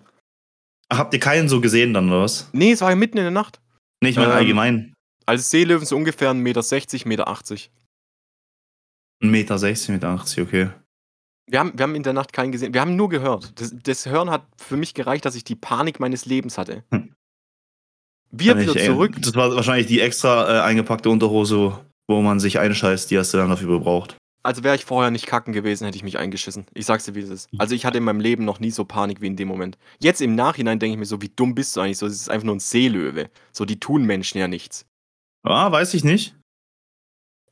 [0.89, 2.49] Ach, habt ihr keinen so gesehen dann, oder was?
[2.53, 3.61] Nee, es war ja mitten in der Nacht.
[4.03, 4.95] Nee, ich meine ähm, allgemein.
[5.27, 7.71] Also Seelöwen sind ungefähr 1,60 Meter, 1,80 Meter.
[9.23, 10.71] 1,60 Meter, 1,80 Meter, okay.
[11.51, 12.73] Wir haben, wir haben in der Nacht keinen gesehen.
[12.73, 13.61] Wir haben nur gehört.
[13.61, 16.85] Das, das Hören hat für mich gereicht, dass ich die Panik meines Lebens hatte.
[16.91, 17.15] Hm.
[18.31, 19.17] Wir wieder ich, zurück.
[19.21, 23.39] Das war wahrscheinlich die extra äh, eingepackte Unterhose, wo man sich einscheißt, die hast du
[23.39, 24.17] dann dafür gebraucht.
[24.45, 26.67] Also wäre ich vorher nicht kacken gewesen, hätte ich mich eingeschissen.
[26.75, 27.49] Ich sag's dir, wie es ist.
[27.59, 29.79] Also ich hatte in meinem Leben noch nie so Panik wie in dem Moment.
[30.01, 31.99] Jetzt im Nachhinein denke ich mir so, wie dumm bist du eigentlich?
[31.99, 33.31] So, es ist einfach nur ein Seelöwe.
[33.53, 34.87] So, die tun Menschen ja nichts.
[35.45, 36.35] Ah, weiß ich nicht.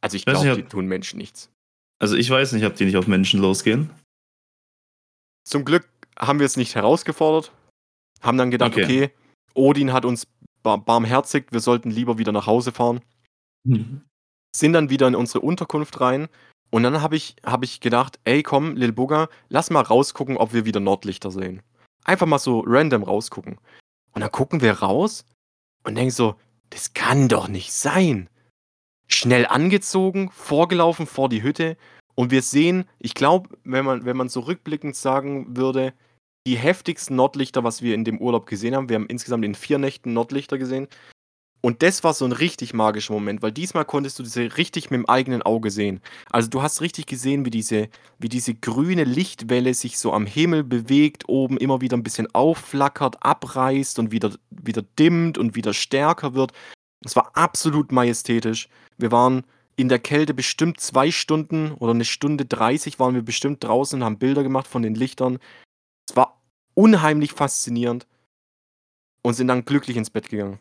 [0.00, 1.50] Also ich glaube, die tun Menschen nichts.
[2.00, 3.90] Also ich weiß nicht, ob die nicht auf Menschen losgehen.
[5.44, 5.88] Zum Glück
[6.18, 7.52] haben wir es nicht herausgefordert.
[8.20, 9.10] Haben dann gedacht, okay, okay
[9.54, 10.26] Odin hat uns
[10.62, 13.00] barmherzig, wir sollten lieber wieder nach Hause fahren.
[13.64, 14.02] Mhm.
[14.54, 16.28] Sind dann wieder in unsere Unterkunft rein.
[16.70, 20.52] Und dann habe ich, hab ich gedacht, ey komm, Lil Bugger, lass mal rausgucken, ob
[20.52, 21.62] wir wieder Nordlichter sehen.
[22.04, 23.58] Einfach mal so random rausgucken.
[24.12, 25.24] Und dann gucken wir raus
[25.84, 26.36] und denken so,
[26.70, 28.28] das kann doch nicht sein
[29.10, 31.76] schnell angezogen, vorgelaufen vor die Hütte
[32.14, 35.94] und wir sehen, ich glaube, wenn man, wenn man so rückblickend sagen würde,
[36.46, 38.88] die heftigsten Nordlichter, was wir in dem Urlaub gesehen haben.
[38.88, 40.88] Wir haben insgesamt in vier Nächten Nordlichter gesehen.
[41.62, 44.98] Und das war so ein richtig magischer Moment, weil diesmal konntest du diese richtig mit
[44.98, 46.00] dem eigenen Auge sehen.
[46.30, 50.64] Also du hast richtig gesehen, wie diese, wie diese grüne Lichtwelle sich so am Himmel
[50.64, 56.32] bewegt, oben immer wieder ein bisschen aufflackert, abreißt und wieder, wieder dimmt und wieder stärker
[56.32, 56.52] wird.
[57.04, 58.68] Es war absolut majestätisch.
[58.98, 59.44] Wir waren
[59.76, 64.04] in der Kälte bestimmt zwei Stunden oder eine Stunde 30 waren wir bestimmt draußen und
[64.04, 65.38] haben Bilder gemacht von den Lichtern.
[66.08, 66.42] Es war
[66.74, 68.06] unheimlich faszinierend
[69.22, 70.58] und sind dann glücklich ins Bett gegangen.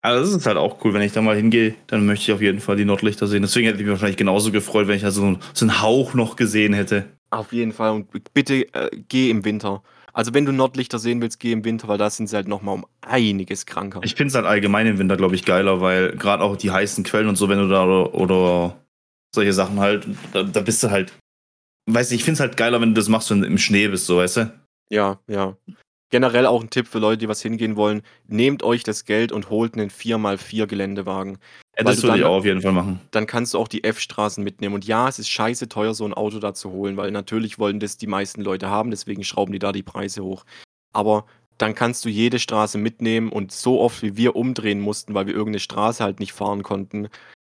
[0.00, 2.40] Also das ist halt auch cool, wenn ich da mal hingehe, dann möchte ich auf
[2.40, 3.42] jeden Fall die Nordlichter sehen.
[3.42, 6.72] Deswegen hätte ich mich wahrscheinlich genauso gefreut, wenn ich also so einen Hauch noch gesehen
[6.72, 7.08] hätte.
[7.30, 9.82] Auf jeden Fall und bitte äh, geh im Winter.
[10.12, 12.74] Also wenn du Nordlichter sehen willst, geh im Winter, weil da sind sie halt nochmal
[12.74, 14.00] um einiges kranker.
[14.02, 17.04] Ich finde es halt allgemein im Winter, glaube ich, geiler, weil gerade auch die heißen
[17.04, 18.84] Quellen und so, wenn du da oder, oder
[19.34, 21.12] solche Sachen halt, da, da, bist du halt,
[21.86, 23.88] weiß nicht, ich finde es halt geiler, wenn du das machst, wenn du im Schnee
[23.88, 24.52] bist, so, weißt du?
[24.90, 25.56] Ja, ja.
[26.10, 28.02] Generell auch ein Tipp für Leute, die was hingehen wollen.
[28.26, 31.38] Nehmt euch das Geld und holt einen 4x4 Geländewagen.
[31.78, 33.00] Ja, das würde ich auch auf jeden Fall machen.
[33.12, 34.74] Dann kannst du auch die F-Straßen mitnehmen.
[34.74, 37.78] Und ja, es ist scheiße teuer, so ein Auto da zu holen, weil natürlich wollen
[37.78, 40.44] das die meisten Leute haben, deswegen schrauben die da die Preise hoch.
[40.92, 41.24] Aber
[41.56, 45.34] dann kannst du jede Straße mitnehmen und so oft wie wir umdrehen mussten, weil wir
[45.34, 47.08] irgendeine Straße halt nicht fahren konnten,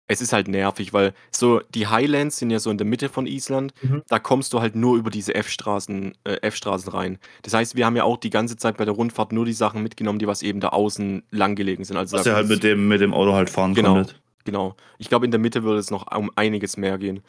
[0.06, 3.26] es ist halt nervig, weil so die Highlands sind ja so in der Mitte von
[3.26, 3.72] Island.
[3.82, 4.02] Mhm.
[4.08, 7.18] Da kommst du halt nur über diese F-Straßen äh, F-Straßen rein.
[7.42, 9.82] Das heißt, wir haben ja auch die ganze Zeit bei der Rundfahrt nur die Sachen
[9.82, 11.96] mitgenommen, die was eben da außen lang gelegen sind.
[11.96, 14.20] Also was ihr halt mit dem, mit dem Auto halt fahren genau, konntet.
[14.44, 14.76] Genau.
[14.98, 17.22] Ich glaube, in der Mitte würde es noch um einiges mehr gehen.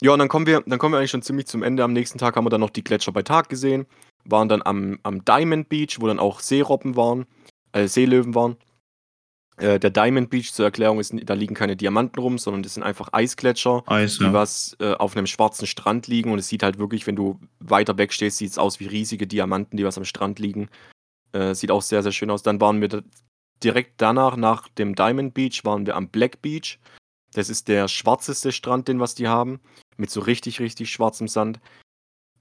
[0.00, 1.84] Ja, und dann kommen wir, dann kommen wir eigentlich schon ziemlich zum Ende.
[1.84, 3.86] Am nächsten Tag haben wir dann noch die Gletscher bei Tag gesehen,
[4.24, 7.26] waren dann am, am Diamond Beach, wo dann auch Seerobben waren,
[7.72, 8.56] äh, Seelöwen waren.
[9.56, 12.82] Äh, der Diamond Beach, zur Erklärung, ist, da liegen keine Diamanten rum, sondern das sind
[12.82, 14.32] einfach Eisgletscher, Eis, die ja.
[14.32, 16.32] was äh, auf einem schwarzen Strand liegen.
[16.32, 19.26] Und es sieht halt wirklich, wenn du weiter weg stehst, sieht es aus wie riesige
[19.26, 20.68] Diamanten, die was am Strand liegen.
[21.32, 22.42] Äh, sieht auch sehr, sehr schön aus.
[22.42, 23.02] Dann waren wir
[23.62, 26.78] direkt danach, nach dem Diamond Beach, waren wir am Black Beach.
[27.34, 29.60] Das ist der schwarzeste Strand, den was die haben,
[29.96, 31.60] mit so richtig, richtig schwarzem Sand.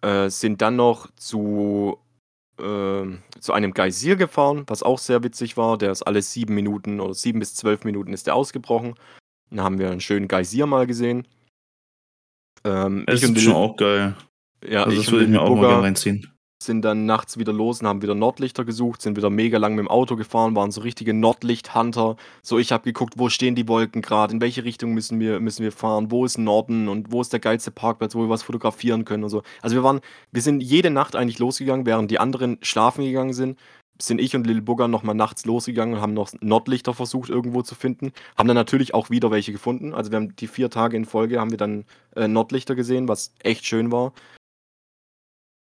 [0.01, 1.99] Äh, sind dann noch zu,
[2.61, 5.77] äh, zu einem Geysir gefahren, was auch sehr witzig war.
[5.77, 8.95] Der ist alle sieben Minuten oder sieben bis zwölf Minuten ist der ausgebrochen.
[9.49, 11.27] Dann haben wir einen schönen Geysir mal gesehen.
[12.63, 14.15] Ähm, und ist schon auch geil.
[14.63, 16.30] ja, Also ich das würde ich mir Lil auch mal reinziehen.
[16.61, 19.83] Sind dann nachts wieder los und haben wieder Nordlichter gesucht, sind wieder mega lang mit
[19.83, 22.15] dem Auto gefahren, waren so richtige Nordlicht-Hunter.
[22.41, 25.63] So, ich habe geguckt, wo stehen die Wolken gerade, in welche Richtung müssen wir, müssen
[25.63, 29.05] wir fahren, wo ist Norden und wo ist der geilste Parkplatz, wo wir was fotografieren
[29.05, 29.43] können und so.
[29.61, 30.01] Also wir waren,
[30.31, 33.59] wir sind jede Nacht eigentlich losgegangen, während die anderen schlafen gegangen sind.
[34.01, 37.75] Sind ich und Lil Bugger nochmal nachts losgegangen und haben noch Nordlichter versucht irgendwo zu
[37.75, 38.13] finden.
[38.35, 39.93] Haben dann natürlich auch wieder welche gefunden.
[39.93, 41.85] Also wir haben die vier Tage in Folge haben wir dann
[42.15, 44.13] äh, Nordlichter gesehen, was echt schön war.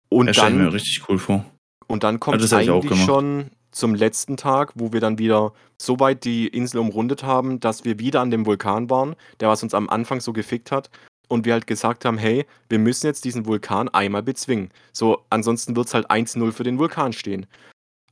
[0.08, 1.44] Und Das dann mir richtig cool vor.
[1.86, 6.24] und dann kommt auch eigentlich schon zum letzten Tag, wo wir dann wieder so weit
[6.24, 9.88] die Insel umrundet haben, dass wir wieder an dem Vulkan waren, der was uns am
[9.88, 10.90] Anfang so gefickt hat.
[11.26, 14.70] Und wir halt gesagt haben, hey, wir müssen jetzt diesen Vulkan einmal bezwingen.
[14.92, 17.46] So, ansonsten wird es halt 1-0 für den Vulkan stehen.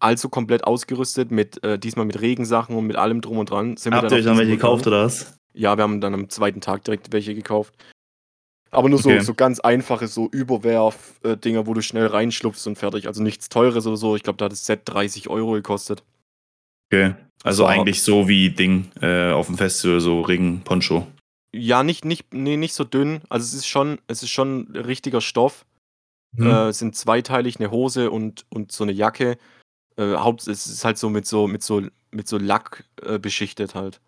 [0.01, 3.76] Also komplett ausgerüstet mit, äh, diesmal mit Regensachen und mit allem drum und dran.
[3.76, 5.36] Sind Habt ihr euch dann welche gekauft oder was?
[5.53, 7.74] Ja, wir haben dann am zweiten Tag direkt welche gekauft.
[8.74, 9.18] Aber nur Okay.
[9.20, 13.06] so, so ganz einfache, so Überwerf-Dinger, wo du schnell reinschlupfst und fertig.
[13.06, 14.16] Also nichts Teures oder so.
[14.16, 16.02] Ich glaube, da hat das Set 30 Euro gekostet.
[16.90, 17.14] Okay.
[17.44, 21.06] Also war- eigentlich so wie Ding äh, auf dem Festival, so Regenponcho.
[21.54, 23.20] Ja, nicht, nicht, nee, nicht so dünn.
[23.28, 25.66] Also es ist schon, es ist schon richtiger Stoff.
[26.36, 26.46] Hm.
[26.46, 29.36] Äh, es sind zweiteilig, eine Hose und, und so eine Jacke.
[29.96, 33.74] Äh, Haupt, es ist halt so mit so, mit so, mit so Lack äh, beschichtet
[33.74, 34.00] halt.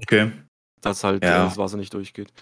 [0.00, 0.30] Okay.
[0.80, 1.42] dass halt Ja.
[1.42, 2.32] äh, das Wasser nicht durchgeht.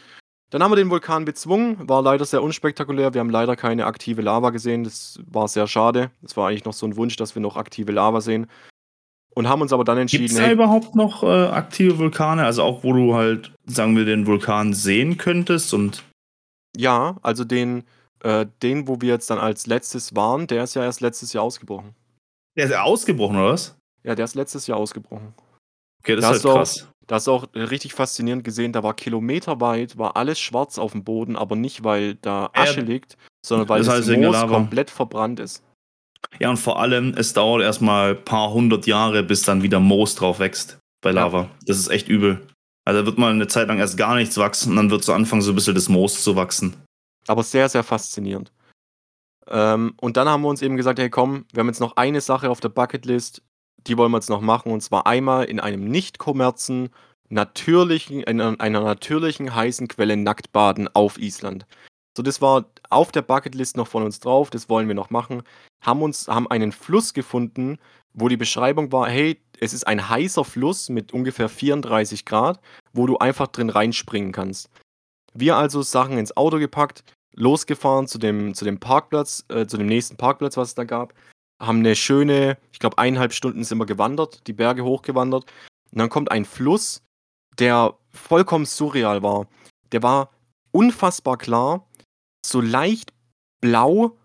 [0.50, 3.12] Dann haben wir den Vulkan bezwungen, war leider sehr unspektakulär.
[3.12, 4.84] Wir haben leider keine aktive Lava gesehen.
[4.84, 6.10] Das war sehr schade.
[6.22, 8.46] Das war eigentlich noch so ein Wunsch, dass wir noch aktive Lava sehen.
[9.34, 12.44] Und haben uns aber dann Gibt entschieden, es da hey, überhaupt noch äh, aktive Vulkane?
[12.44, 16.02] Also auch, wo du halt, sagen wir, den Vulkan sehen könntest und
[16.76, 17.84] ja, also den,
[18.22, 21.44] äh, den, wo wir jetzt dann als letztes waren, der ist ja erst letztes Jahr
[21.44, 21.94] ausgebrochen.
[22.56, 23.76] der ist ja ausgebrochen, oder was?
[24.02, 25.34] Ja, der ist letztes Jahr ausgebrochen.
[26.00, 26.88] Okay, das Da ist halt krass.
[27.08, 31.36] Da ist auch richtig faszinierend gesehen, da war kilometerweit, war alles schwarz auf dem Boden,
[31.36, 34.54] aber nicht, weil da Ja, Asche liegt, sondern weil das das, heißt der Moos Lava.
[34.54, 35.64] komplett verbrannt ist.
[36.38, 40.14] Ja, und vor allem, es dauert erstmal ein paar hundert Jahre, bis dann wieder Moos
[40.16, 41.14] drauf wächst bei Ja.
[41.16, 41.48] Lava.
[41.66, 42.46] Das ist echt übel.
[42.84, 45.12] Also da wird mal eine Zeit lang erst gar nichts wachsen und dann wird so
[45.14, 46.76] anfangen, so ein bisschen das Moos zu wachsen.
[47.26, 48.52] Aber sehr, sehr faszinierend.
[49.46, 52.20] Ähm, und dann haben wir uns eben gesagt, hey komm, wir haben jetzt noch eine
[52.20, 53.42] Sache auf der Bucketlist,
[53.86, 54.72] die wollen wir jetzt noch machen.
[54.72, 56.90] Und zwar einmal in einem nicht-kommerzen,
[57.28, 61.66] natürlichen, in einer natürlichen heißen Quelle nackt baden auf Island.
[62.16, 65.42] So, das war auf der Bucketlist noch von uns drauf, das wollen wir noch machen.
[65.80, 67.78] Haben uns, haben einen Fluss gefunden,
[68.12, 72.60] wo die Beschreibung war, hey, es ist ein heißer Fluss mit ungefähr 34 Grad,
[72.92, 74.68] wo du einfach drin reinspringen kannst.
[75.34, 77.04] Wir also Sachen ins Auto gepackt,
[77.34, 81.14] losgefahren zu dem, zu dem Parkplatz, äh, zu dem nächsten Parkplatz, was es da gab.
[81.60, 85.44] Haben eine schöne, ich glaube, eineinhalb Stunden sind wir gewandert, die Berge hochgewandert.
[85.90, 87.02] Und dann kommt ein Fluss,
[87.58, 89.46] der vollkommen surreal war.
[89.92, 90.30] Der war
[90.70, 91.88] unfassbar klar,
[92.44, 93.12] so leicht
[93.60, 94.16] blau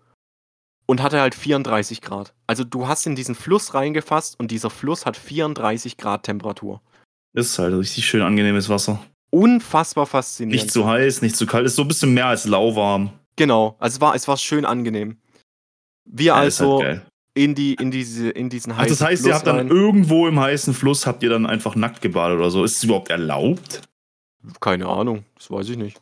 [0.86, 2.34] und hatte halt 34 Grad.
[2.46, 6.80] Also du hast in diesen Fluss reingefasst und dieser Fluss hat 34 Grad Temperatur.
[7.32, 9.04] Das ist halt richtig schön angenehmes Wasser.
[9.30, 10.62] Unfassbar faszinierend.
[10.62, 11.66] Nicht zu heiß, nicht zu kalt.
[11.66, 13.10] Ist so ein bisschen mehr als lauwarm.
[13.36, 15.18] Genau, also es war, es war schön angenehm.
[16.04, 17.04] Wir Ja, halt also geil.
[17.34, 20.26] In, die, in, diese, in diesen heißen Also das heißt, ihr Fluss habt dann irgendwo
[20.26, 22.64] im heißen Fluss, habt ihr dann einfach nackt gebadet oder so.
[22.64, 23.82] Ist es überhaupt erlaubt?
[24.60, 26.00] Keine Ahnung, das weiß ich nicht.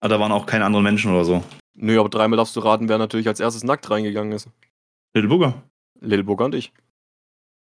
[0.00, 1.42] Ah, da waren auch keine anderen Menschen oder so.
[1.74, 4.48] Nö, aber dreimal darfst du raten, wer natürlich als erstes nackt reingegangen ist.
[5.14, 5.54] Little Booger.
[6.00, 6.72] Lil Booger und ich.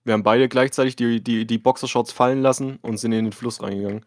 [0.04, 3.62] Wir haben beide gleichzeitig die, die, die Boxershorts fallen lassen und sind in den Fluss
[3.62, 4.04] reingegangen.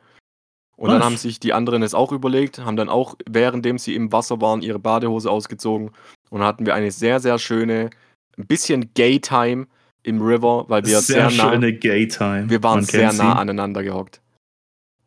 [0.75, 1.05] Und dann Was?
[1.05, 4.61] haben sich die anderen es auch überlegt, haben dann auch, währenddem sie im Wasser waren,
[4.61, 5.91] ihre Badehose ausgezogen.
[6.29, 7.91] Und dann hatten wir eine sehr, sehr schöne,
[8.37, 9.67] ein bisschen Gay-Time
[10.03, 12.49] im River, weil wir sehr, Sehr nah, schöne Gay-Time.
[12.49, 13.39] wir waren Man sehr nah sie.
[13.39, 14.21] aneinander gehockt.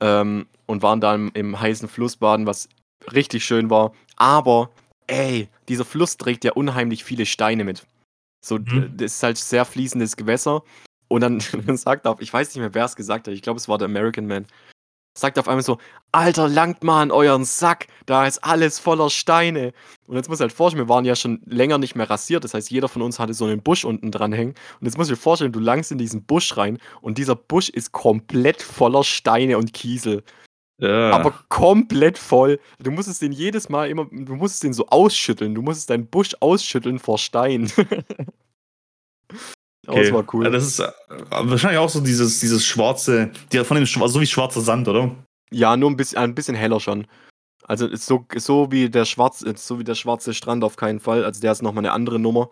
[0.00, 2.68] Ähm, und waren da im, im heißen Fluss baden, was
[3.12, 3.92] richtig schön war.
[4.16, 4.70] Aber,
[5.06, 7.86] ey, dieser Fluss trägt ja unheimlich viele Steine mit.
[8.44, 8.92] So, Mhm.
[8.96, 10.62] das ist halt sehr fließendes Gewässer.
[11.08, 13.58] Und dann, dann sagt er, ich weiß nicht mehr, wer es gesagt hat, ich glaube,
[13.58, 14.46] es war der American Man,
[15.20, 15.78] sagt auf einmal so,
[16.12, 19.72] Alter, langt mal an euren Sack, da ist alles voller Steine.
[20.06, 22.54] Und jetzt muss ich halt vorstellen, wir waren ja schon länger nicht mehr rasiert, das
[22.54, 24.54] heißt, jeder von uns hatte so einen Busch unten dran hängen.
[24.80, 27.68] Und jetzt muss ich mir vorstellen, du langst in diesen Busch rein und dieser Busch
[27.68, 30.22] ist komplett voller Steine und Kiesel.
[30.80, 31.10] Ja.
[31.10, 32.60] Aber komplett voll.
[32.78, 35.54] Du musstest den jedes Mal immer, du musstest den so ausschütteln.
[35.54, 37.70] Du musstest deinen Busch ausschütteln vor Stein.
[39.88, 40.44] Aber es war cool.
[40.44, 40.90] Ja, Das ist äh,
[41.30, 45.14] wahrscheinlich auch so dieses, dieses schwarze, die, von dem so wie schwarzer Sand, oder?
[45.50, 47.06] Ja, nur ein bisschen, ein bisschen heller schon.
[47.66, 51.00] Also ist so, so wie der schwarz, ist so wie der schwarze Strand auf keinen
[51.00, 51.24] Fall.
[51.24, 52.50] Also der ist nochmal eine andere Nummer.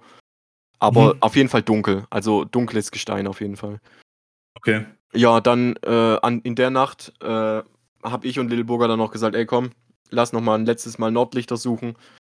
[0.79, 1.23] Aber Mhm.
[1.23, 2.07] auf jeden Fall dunkel.
[2.11, 3.81] Also dunkles Gestein auf jeden Fall.
[4.55, 4.85] Okay.
[5.13, 7.63] Ja, dann äh, an, in der Nacht äh,
[8.03, 9.71] habe ich und Lil Burger dann noch gesagt, ey komm,
[10.11, 11.97] lass noch mal ein letztes Mal Nordlichter suchen.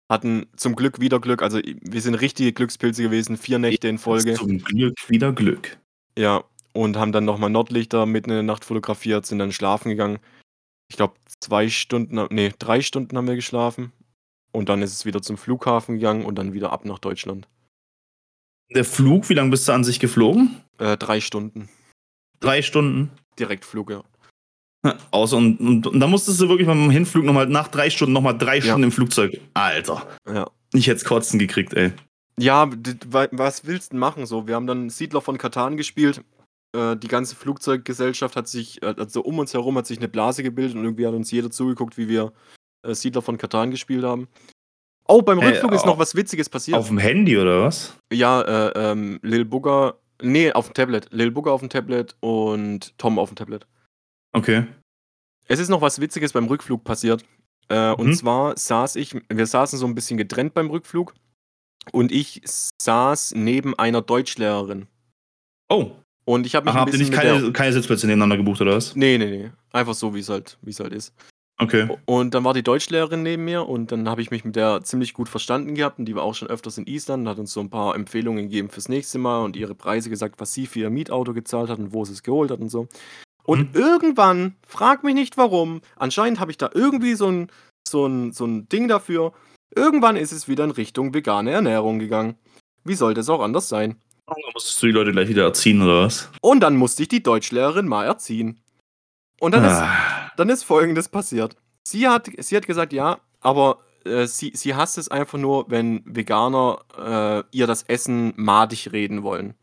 [0.09, 1.43] Hatten zum Glück wieder Glück.
[1.43, 4.35] Also wir sind richtige Glückspilze gewesen, vier Nächte in Folge.
[4.35, 5.79] Zum Glück wieder Glück.
[6.17, 10.19] Ja, und haben dann nochmal Nordlichter mitten in der Nacht fotografiert, sind dann schlafen gegangen.
[10.91, 13.93] Ich glaube, zwei Stunden, nee, drei Stunden haben wir geschlafen.
[14.51, 17.47] Und dann ist es wieder zum Flughafen gegangen und dann wieder ab nach Deutschland.
[18.75, 20.63] Der Flug, wie lange bist du an sich geflogen?
[20.79, 21.69] Äh, drei Stunden.
[22.41, 23.11] Drei Stunden.
[23.39, 24.05] Direktflug, ja.
[25.11, 28.37] Aus und, und, und dann musstest du wirklich beim Hinflug nochmal nach drei Stunden nochmal
[28.37, 28.63] drei Ja.
[28.63, 29.41] Stunden im Flugzeug.
[29.55, 30.07] Alter.
[30.27, 30.51] Ja.
[30.73, 31.93] Ich hätte kotzen gekriegt, ey.
[32.39, 32.71] Ja,
[33.33, 34.47] was willst du denn machen so?
[34.47, 36.23] Wir haben dann Siedler von Katan gespielt.
[36.77, 40.43] Äh, die ganze Flugzeuggesellschaft hat sich, äh, also um uns herum hat sich eine Blase
[40.43, 42.33] gebildet und irgendwie hat uns jeder zugeguckt, wie wir
[42.83, 44.29] äh, Siedler von Katan gespielt haben.
[45.09, 46.77] Oh, beim Hey, Rückflug ist noch was Witziges passiert.
[46.77, 47.95] Auf dem Handy oder was?
[48.13, 51.09] Ja, äh, ähm, Lil Booger, nee, auf dem Tablet.
[51.11, 53.67] Lil Booger auf dem Tablet und Tom auf dem Tablet.
[54.39, 54.67] Okay.
[55.49, 57.25] Es ist noch was Witziges beim Rückflug passiert.
[57.69, 58.15] Äh, Und Mhm.
[58.15, 61.15] zwar saß ich, wir saßen so ein bisschen getrennt beim Rückflug
[61.93, 62.41] und ich
[62.81, 64.87] saß neben einer Deutschlehrerin.
[65.69, 65.91] Oh.
[66.25, 67.35] Und ich habe mich Ach, ein habt ihr bisschen nicht der...
[67.35, 68.95] keine, keine Sitzplätze nebeneinander gebucht oder was?
[68.95, 69.51] Nee, nee, nee.
[69.73, 71.13] Einfach so, wie es halt, wie es halt ist.
[71.61, 71.89] Okay.
[72.07, 75.13] Und dann war die Deutschlehrerin neben mir und dann habe ich mich mit der ziemlich
[75.13, 77.61] gut verstanden gehabt und die war auch schon öfters in Island und hat uns so
[77.61, 80.91] ein paar Empfehlungen gegeben fürs nächste Mal und ihre Preise gesagt, was sie für ihr
[80.91, 82.87] Mietauto gezahlt hat und wo sie es geholt hat und so.
[83.49, 83.81] Und Mhm.
[83.81, 87.51] irgendwann, frag mich nicht warum, anscheinend habe ich da irgendwie so ein,
[87.89, 89.33] so, ein, so ein Ding dafür.
[89.75, 92.37] Irgendwann ist es wieder in Richtung vegane Ernährung gegangen.
[92.85, 93.97] Wie sollte es auch anders sein?
[94.27, 96.29] Dann musstest du die Leute gleich wieder erziehen oder was?
[96.43, 98.61] Und dann musste ich die Deutschlehrerin mal erziehen.
[99.41, 100.31] Und dann ist Ah.
[100.37, 101.57] dann ist folgendes passiert.
[101.87, 106.03] Sie hat, sie hat gesagt, ja, aber äh, sie, sie hasst es einfach nur, wenn
[106.05, 109.55] Veganer äh, ihr das Essen madig reden wollen.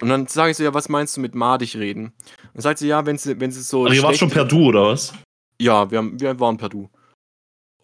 [0.00, 2.12] Und dann sage ich so, ja, was meinst du mit madig reden?
[2.52, 3.84] Dann sagt sie, ja, wenn sie, wenn sie so.
[3.84, 5.12] Also ihr wart schon per Du oder was?
[5.60, 6.90] Ja, wir, haben, wir waren per Du.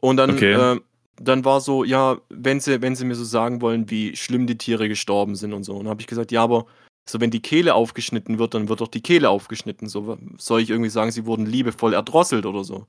[0.01, 0.53] Und dann, Okay.
[0.53, 0.81] äh,
[1.21, 4.59] dann war so, ja, wenn sie, wenn sie mir so sagen wollen, wie schlimm die
[4.59, 5.75] Tiere gestorben sind und so.
[5.75, 6.67] Und dann habe ich gesagt, ja, aber
[7.09, 9.89] so wenn die Kehle aufgeschnitten wird, dann wird doch die Kehle aufgeschnitten.
[9.89, 12.87] So soll ich irgendwie sagen, sie wurden liebevoll erdrosselt oder so.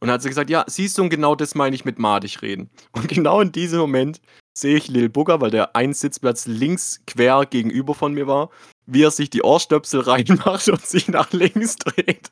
[0.00, 2.42] Und dann hat sie gesagt, ja, siehst du, und genau das meine ich mit madig
[2.42, 2.70] reden.
[2.92, 4.20] Und genau in diesem Moment
[4.54, 8.50] sehe ich Lil Bugger, weil der ein Sitzplatz links quer gegenüber von mir war,
[8.86, 12.30] wie er sich die Ohrstöpsel reinmacht und sich nach links dreht.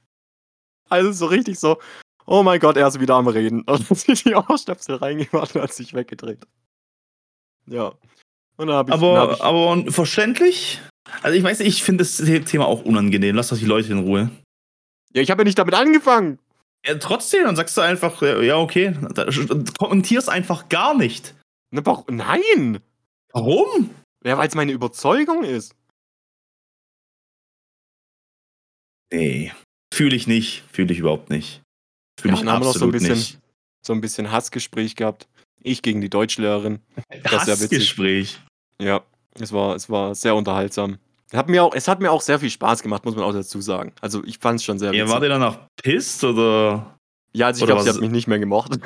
[0.88, 1.78] Also so richtig so,
[2.26, 3.62] oh mein Gott, er ist wieder am Reden.
[3.66, 6.46] Und hat sich die Ohrstöpsel reingemacht und hat sich weggedreht.
[7.66, 7.92] Ja.
[8.56, 10.80] Und dann habe ich, dann hab Aber, ich aber verständlich?
[11.22, 12.16] Also ich weiß nicht, ich finde das
[12.46, 13.36] Thema auch unangenehm.
[13.36, 14.30] Lass doch die Leute in Ruhe.
[15.14, 16.38] ja, ich habe ja nicht damit angefangen.
[16.84, 18.94] Ja, trotzdem, dann sagst du einfach, ja, okay.
[19.14, 19.26] Da-
[19.78, 21.34] Kommentier's einfach gar nicht.
[21.72, 22.04] Ne, warum?
[22.16, 22.80] Nein!
[23.32, 23.90] Warum?
[24.24, 25.74] Ja, weil es meine Überzeugung ist.
[29.12, 29.52] Nee.
[29.92, 30.62] Fühle ich nicht.
[30.72, 31.62] Fühle ich überhaupt nicht.
[32.20, 33.38] Fühle Ja, ich wir noch so ein absolut bisschen- nicht.
[33.86, 35.26] So ein bisschen Hassgespräch gehabt.
[35.62, 36.80] Ich gegen die Deutschlehrerin.
[37.22, 37.52] Das ja.
[37.54, 38.38] Hassgespräch.
[38.80, 39.02] Ja,
[39.38, 40.98] es war, es war sehr unterhaltsam.
[41.32, 43.60] Hat mir auch, es hat mir auch sehr viel Spaß gemacht, muss man auch dazu
[43.60, 43.92] sagen.
[44.00, 45.12] Also ich fand es schon sehr Ja, witzig.
[45.12, 46.98] war der danach pisst oder?
[47.32, 48.72] ja, also ich glaube, sie hat mich nicht mehr gemocht.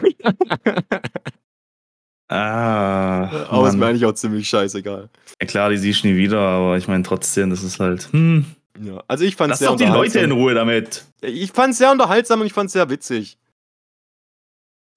[2.28, 3.46] Ah.
[3.48, 3.88] Aber ist mir Mann.
[3.90, 5.08] eigentlich auch ziemlich scheißegal.
[5.40, 8.08] Ja, klar, die siehst du nie wieder, aber ich meine trotzdem, das ist halt.
[8.12, 8.46] Hm.
[8.80, 10.32] Ja, also ich fand es Lass sehr doch die Leute in.
[10.32, 11.04] Ruhe damit.
[11.20, 13.38] Ich fand es sehr unterhaltsam und ich fand es sehr witzig.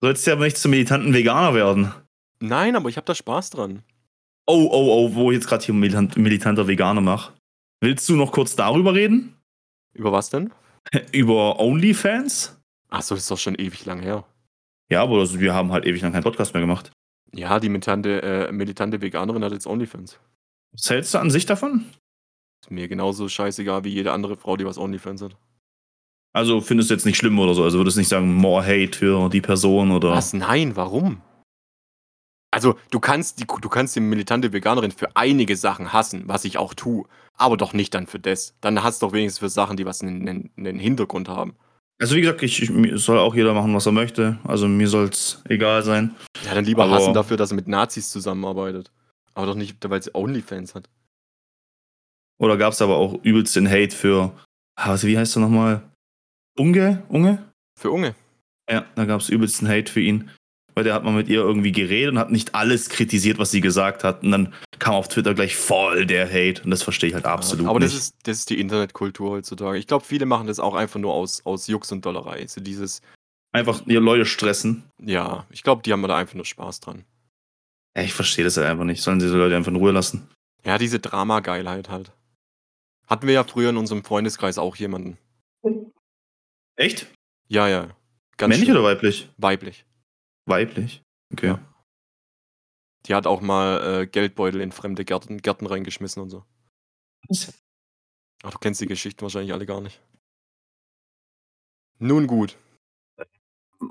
[0.02, 1.94] Sollst ja aber nicht zum militanten Veganer werden.
[2.40, 3.84] Nein, aber ich habe da Spaß dran.
[4.46, 7.34] Oh, oh, oh, wo ich jetzt gerade hier militant, militanter Veganer mache.
[7.82, 9.36] Willst du noch kurz darüber reden?
[9.94, 10.52] Über was denn?
[11.12, 12.58] Über OnlyFans?
[12.90, 14.24] Achso, das ist doch schon ewig lang her.
[14.90, 16.92] Ja, aber wir haben halt ewig lang keinen Podcast mehr gemacht.
[17.34, 20.20] Ja, die militante, äh, militante Veganerin hat jetzt Onlyfans.
[20.72, 21.86] Was hältst du an sich davon?
[22.62, 25.36] Ist mir genauso scheißegal wie jede andere Frau, die was Onlyfans hat.
[26.34, 27.64] Also findest du jetzt nicht schlimm oder so?
[27.64, 30.12] Also würdest du nicht sagen, more hate für die Person oder.
[30.12, 30.34] Was?
[30.34, 31.22] Nein, warum?
[32.52, 36.58] Also, du kannst, die, du kannst die militante Veganerin für einige Sachen hassen, was ich
[36.58, 37.06] auch tue.
[37.34, 38.56] Aber doch nicht dann für das.
[38.62, 41.56] Dann hast du doch wenigstens für Sachen, die was einen, einen, einen Hintergrund haben.
[42.00, 44.38] Also wie gesagt, ich, ich, soll auch jeder machen, was er möchte.
[44.44, 46.16] Also mir soll es egal sein.
[46.46, 48.92] Ja, dann lieber Aber hassen dafür, dass er mit Nazis zusammenarbeitet.
[49.34, 50.90] Aber doch nicht, weil sie Onlyfans hat.
[52.40, 54.32] Oder gab es aber auch übelst den Hate für,
[54.76, 55.82] also wie heißt er nochmal?
[56.56, 57.04] Unge?
[57.10, 57.52] Unge?
[57.80, 58.14] Für Unge.
[58.70, 60.30] Ja, da gab es übelst den Hate für ihn
[60.78, 63.62] weil der hat mal mit ihr irgendwie geredet und hat nicht alles kritisiert, was sie
[63.62, 64.22] gesagt hat.
[64.22, 67.66] Und dann kam auf Twitter gleich voll der Hate und das verstehe ich halt absolut
[67.66, 67.92] Aber nicht.
[67.96, 69.80] das ist, das ist die Internetkultur heutzutage.
[69.80, 72.46] Ich glaube, viele machen das auch einfach nur aus, aus Jux und Dollerei.
[72.46, 73.02] So dieses.
[73.54, 74.84] Einfach ihr Leute stressen.
[75.02, 77.06] Ja, ich glaube, die haben da einfach nur Spaß dran.
[77.98, 79.02] Ja, ich verstehe das halt einfach nicht.
[79.02, 80.30] Sollen sie die Leute einfach in Ruhe lassen?
[80.64, 82.12] Ja, diese Drama-Geilheit halt.
[83.08, 85.18] Hatten wir ja früher in unserem Freundeskreis auch jemanden.
[86.76, 87.08] Echt?
[87.48, 87.88] Ja, ja.
[88.38, 88.78] Ganz Männlich schlimm.
[88.78, 89.28] oder weiblich?
[89.38, 89.84] Weiblich.
[90.48, 91.04] Weiblich?
[91.32, 91.48] Okay.
[91.48, 91.60] Ja.
[93.06, 96.44] Die hat auch mal äh, Geldbeutel in fremde Gärten, Gärten reingeschmissen und so.
[98.44, 100.02] Ach, du kennst die Geschichten wahrscheinlich alle gar nicht.
[102.00, 102.58] Nun gut.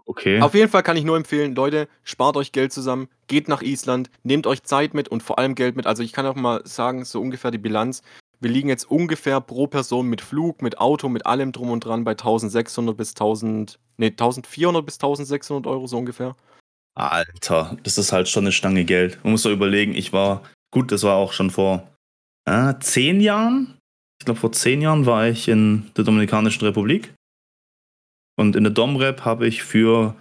[0.05, 0.41] Okay.
[0.41, 4.11] Auf jeden Fall kann ich nur empfehlen, Leute, spart euch Geld zusammen, geht nach Island,
[4.25, 5.87] nehmt euch Zeit mit und vor allem Geld mit.
[5.87, 8.03] Also ich kann auch mal sagen, so ungefähr die Bilanz.
[8.41, 12.05] Wir liegen jetzt ungefähr pro Person mit Flug, mit Auto, mit allem drum und dran
[12.05, 16.37] bei 1600 bis 1000, nee, 1400 bis 1600 Euro so ungefähr.
[16.95, 19.19] Alter, das ist halt schon eine Stange Geld.
[19.23, 21.91] Man muss doch überlegen, ich war, gut, das war auch schon vor
[22.47, 23.79] äh, zehn Jahren.
[24.19, 27.13] Ich glaube, vor zehn Jahren war ich in der Dominikanischen Republik.
[28.39, 30.15] Und in der Domrep habe ich für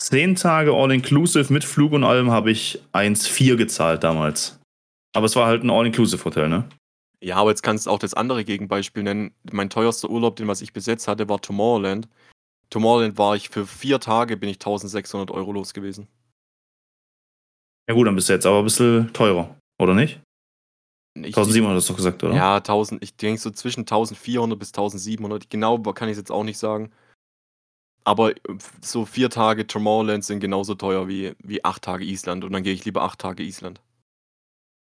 [0.00, 4.58] zehn Tage All-Inclusive mit Flug und allem habe ich 1,4 gezahlt damals.
[5.16, 6.68] Aber es war halt ein All-Inclusive-Hotel, ne?
[7.22, 9.34] Ja, aber jetzt kannst du auch das andere Gegenbeispiel nennen.
[9.50, 12.06] Mein teuerster Urlaub, den was ich bis jetzt hatte, war Tomorrowland.
[12.68, 16.06] Tomorrowland war ich für vier Tage, bin ich 1600 Euro los gewesen.
[17.88, 20.20] Ja gut, dann bist du jetzt aber ein bisschen teurer, oder nicht?
[21.14, 22.34] Ich, 1700 hast du doch gesagt, oder?
[22.34, 25.48] Ja, 1000, ich denke so zwischen 1400 bis 1700.
[25.48, 26.92] Genau kann ich es jetzt auch nicht sagen.
[28.04, 28.36] Aber äh,
[28.82, 32.44] so vier Tage Tomorrowland sind genauso teuer wie, wie acht Tage Island.
[32.44, 33.80] Und dann gehe ich lieber acht Tage Island.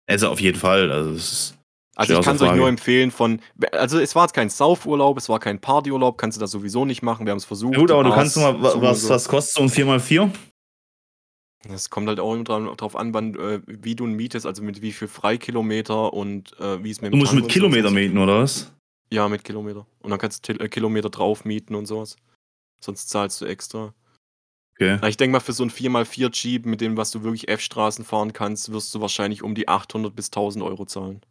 [0.07, 0.91] Also auf jeden Fall.
[0.91, 1.57] Also es ist
[1.95, 3.39] also ich kann es euch nur empfehlen von,
[3.71, 7.01] also es war jetzt kein Saufurlaub, es war kein Partyurlaub, kannst du das sowieso nicht
[7.01, 7.73] machen, wir haben es versucht.
[7.73, 10.29] Ja gut, aber du kannst mal, was, was kostet so ein 4x4?
[11.69, 14.81] Das kommt halt auch immer darauf an, wann, äh, wie du ihn mietest, also mit
[14.81, 18.41] wie viel Freikilometer und äh, wie es mit dem Du musst mit Kilometer mieten, oder
[18.41, 18.71] was?
[19.11, 19.87] Ja, mit Kilometer.
[19.99, 22.17] Und dann kannst du äh, Kilometer drauf mieten und sowas.
[22.81, 23.93] Sonst zahlst du extra.
[24.75, 24.99] Okay.
[25.07, 28.33] Ich denke mal, für so ein 4x4 Jeep, mit dem, was du wirklich F-Straßen fahren
[28.33, 31.21] kannst, wirst du wahrscheinlich um die 800 bis 1000 Euro zahlen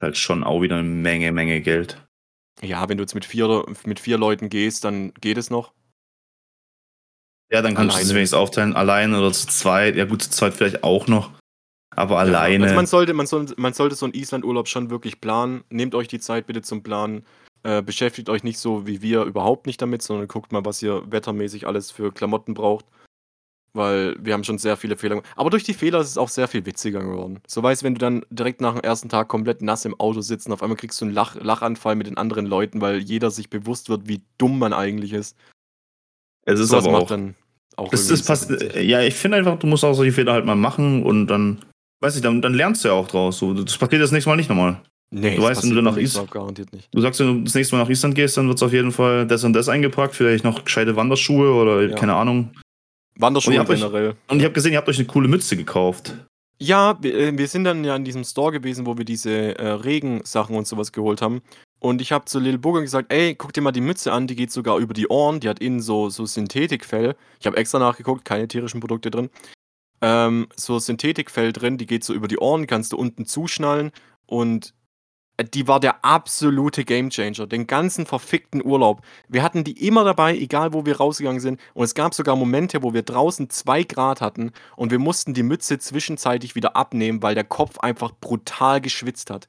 [0.00, 2.04] halt schon auch wieder eine Menge, Menge Geld.
[2.60, 5.72] Ja, wenn du jetzt mit vier, mit vier Leuten gehst, dann geht es noch.
[7.50, 8.04] Ja, dann kannst alleine.
[8.04, 9.96] du es wenigstens aufteilen, alleine oder zu zweit.
[9.96, 11.30] Ja, gut, zu zweit vielleicht auch noch.
[11.96, 12.64] Aber ja, alleine.
[12.64, 15.64] Also man sollte, man, soll, man sollte so einen Island-Urlaub schon wirklich planen.
[15.70, 17.24] Nehmt euch die Zeit bitte zum Planen.
[17.62, 21.02] Äh, beschäftigt euch nicht so wie wir überhaupt nicht damit, sondern guckt mal, was ihr
[21.10, 22.86] wettermäßig alles für Klamotten braucht
[23.78, 25.32] weil wir haben schon sehr viele Fehler gemacht.
[25.36, 27.40] Aber durch die Fehler ist es auch sehr viel witziger geworden.
[27.46, 30.46] So weißt wenn du dann direkt nach dem ersten Tag komplett nass im Auto sitzt
[30.46, 33.48] und auf einmal kriegst du einen Lach Lachanfall mit den anderen Leuten, weil jeder sich
[33.50, 35.36] bewusst wird, wie dumm man eigentlich ist.
[36.44, 37.34] Es ist aber auch, dann
[37.76, 40.56] auch das, das passt, ja, ich finde einfach, du musst auch solche Fehler halt mal
[40.56, 41.64] machen und dann,
[42.00, 43.38] weiß ich, dann, dann lernst du ja auch draus.
[43.38, 44.80] So, das passiert das nächste Mal nicht nochmal.
[45.10, 46.88] Nee, du weißt, wenn du nach Island garantiert nicht.
[46.92, 48.92] Du sagst, wenn du das nächste Mal nach Island gehst, dann wird es auf jeden
[48.92, 51.96] Fall das und das eingepackt, vielleicht noch gescheite Wanderschuhe oder ja.
[51.96, 52.52] keine Ahnung.
[53.16, 54.10] Wanderschuhe generell.
[54.10, 56.14] Euch, und ich habe gesehen, ihr habt euch eine coole Mütze gekauft.
[56.60, 59.68] Ja, wir, äh, wir, sind dann ja in diesem Store gewesen, wo wir diese äh,
[59.68, 61.40] Regensachen und sowas geholt haben.
[61.80, 64.34] Und ich habe zu Lil Burger gesagt, ey, guck dir mal die Mütze an, die
[64.34, 67.14] geht sogar über die Ohren, die hat innen so, so Synthetikfell.
[67.38, 69.30] Ich habe extra nachgeguckt, keine tierischen Produkte drin.
[70.00, 73.92] Ähm, so Synthetikfell drin, die geht so über die Ohren, kannst du unten zuschnallen
[74.26, 74.74] und
[75.42, 77.46] die war der absolute Gamechanger.
[77.46, 79.02] Den ganzen verfickten Urlaub.
[79.28, 81.60] Wir hatten die immer dabei, egal wo wir rausgegangen sind.
[81.74, 85.42] Und es gab sogar Momente, wo wir draußen zwei Grad hatten und wir mussten die
[85.42, 89.48] Mütze zwischenzeitlich wieder abnehmen, weil der Kopf einfach brutal geschwitzt hat.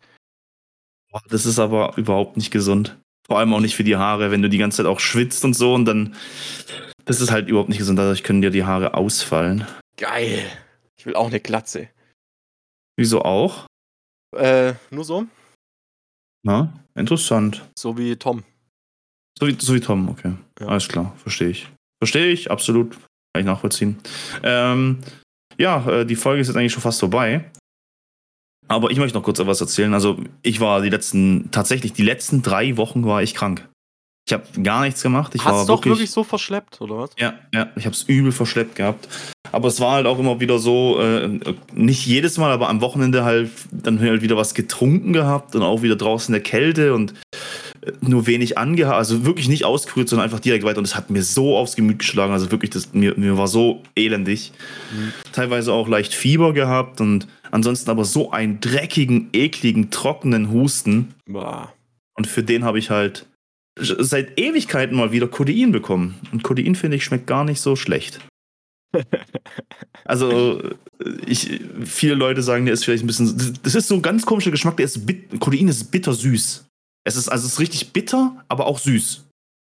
[1.29, 2.99] Das ist aber überhaupt nicht gesund.
[3.25, 5.53] Vor allem auch nicht für die Haare, wenn du die ganze Zeit auch schwitzt und
[5.53, 6.15] so und dann.
[7.05, 7.97] Das ist halt überhaupt nicht gesund.
[7.97, 9.65] Dadurch können dir die Haare ausfallen.
[9.97, 10.45] Geil.
[10.97, 11.89] Ich will auch eine Glatze.
[12.95, 13.65] Wieso auch?
[14.35, 15.25] Äh, nur so.
[16.43, 17.67] Na, interessant.
[17.77, 18.43] So wie Tom.
[19.37, 20.33] So wie, so wie Tom, okay.
[20.59, 20.67] Ja.
[20.67, 21.67] Alles klar, verstehe ich.
[22.01, 22.91] Verstehe ich, absolut.
[22.91, 23.97] Kann ich nachvollziehen.
[24.43, 24.99] Ähm,
[25.57, 27.51] ja, äh, die Folge ist jetzt eigentlich schon fast vorbei.
[28.67, 29.93] Aber ich möchte noch kurz etwas erzählen.
[29.93, 33.68] Also, ich war die letzten, tatsächlich die letzten drei Wochen war ich krank.
[34.29, 35.33] Ich habe gar nichts gemacht.
[35.33, 37.09] Ich Hast war du doch wirklich, wirklich so verschleppt, oder was?
[37.17, 39.09] Ja, ja, ich habe es übel verschleppt gehabt.
[39.51, 41.27] Aber es war halt auch immer wieder so, äh,
[41.73, 45.81] nicht jedes Mal, aber am Wochenende halt dann halt wieder was getrunken gehabt und auch
[45.81, 47.15] wieder draußen in der Kälte und
[47.81, 50.77] äh, nur wenig angehabt, also wirklich nicht ausgerührt, sondern einfach direkt weiter.
[50.77, 53.81] Und es hat mir so aufs Gemüt geschlagen, also wirklich, das, mir, mir war so
[53.95, 54.51] elendig.
[54.91, 55.11] Mhm.
[55.31, 61.15] Teilweise auch leicht Fieber gehabt und ansonsten aber so einen dreckigen, ekligen, trockenen Husten.
[61.25, 61.73] Bah.
[62.13, 63.25] Und für den habe ich halt
[63.79, 66.15] seit Ewigkeiten mal wieder Codein bekommen.
[66.31, 68.19] Und Codein, finde ich, schmeckt gar nicht so schlecht.
[70.05, 70.61] Also,
[71.25, 73.57] ich, viele Leute sagen, der ist vielleicht ein bisschen.
[73.63, 76.65] Das ist so ein ganz komischer Geschmack, der ist bit, Codein ist bittersüß.
[77.05, 79.25] Es ist also es ist richtig bitter, aber auch süß.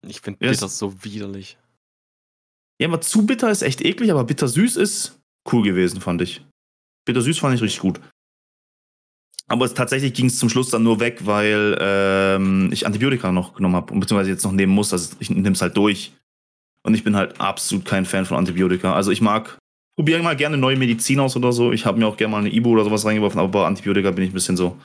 [0.07, 1.57] Ich finde bitter es- so widerlich.
[2.79, 5.19] Ja, aber zu bitter ist echt eklig, aber bittersüß ist
[5.51, 6.43] cool gewesen, fand ich.
[7.05, 7.99] Bittersüß fand ich richtig gut.
[9.47, 13.53] Aber es, tatsächlich ging es zum Schluss dann nur weg, weil ähm, ich Antibiotika noch
[13.53, 14.91] genommen habe, beziehungsweise jetzt noch nehmen muss.
[14.91, 16.11] Also ich nehme es halt durch.
[16.83, 18.93] Und ich bin halt absolut kein Fan von Antibiotika.
[18.93, 19.57] Also ich mag,
[19.95, 21.71] probiere mal gerne neue Medizin aus oder so.
[21.71, 24.25] Ich habe mir auch gerne mal eine Ibu oder sowas reingeworfen, aber bei Antibiotika bin
[24.25, 24.77] ich ein bisschen so.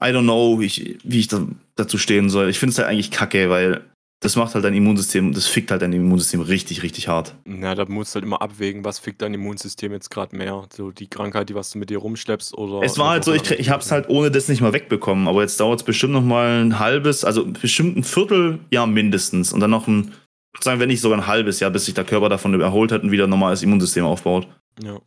[0.00, 1.46] I don't know, wie ich, wie ich da,
[1.76, 2.48] dazu stehen soll.
[2.48, 3.82] Ich finde es halt eigentlich kacke, weil
[4.22, 7.34] das macht halt dein Immunsystem, das fickt halt dein Immunsystem richtig, richtig hart.
[7.44, 10.64] Na, da musst du halt immer abwägen, was fickt dein Immunsystem jetzt gerade mehr.
[10.72, 12.84] So die Krankheit, die was du mit dir rumschleppst oder.
[12.84, 15.42] Es war halt so, ich, ich habe es halt ohne das nicht mal wegbekommen, aber
[15.42, 19.70] jetzt dauert es bestimmt noch mal ein halbes, also bestimmt ein Vierteljahr mindestens und dann
[19.70, 20.12] noch ein,
[20.60, 23.10] sagen, wenn nicht sogar ein halbes Jahr, bis sich der Körper davon erholt hat und
[23.10, 24.46] wieder ein normales Immunsystem aufbaut.
[24.80, 25.00] Ja.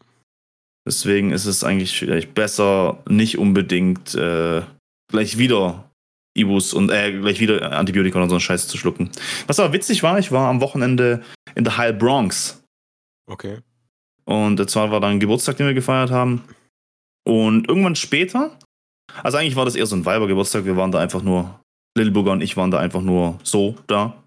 [0.86, 4.61] Deswegen ist es eigentlich vielleicht besser, nicht unbedingt äh,
[5.09, 5.89] gleich wieder
[6.36, 9.10] Ibus und äh, gleich wieder Antibiotika oder so einen Scheiß zu schlucken.
[9.48, 11.24] Was aber witzig war, ich war am Wochenende
[11.56, 12.62] in der High Bronx.
[13.28, 13.60] Okay.
[14.26, 16.44] Und zwar war da ein Geburtstag, den wir gefeiert haben.
[17.28, 18.58] Und irgendwann später,
[19.24, 21.60] also eigentlich war das eher so ein Weibergeburtstag, wir waren da einfach nur,
[21.98, 24.22] Lilburger und ich waren da einfach nur so da.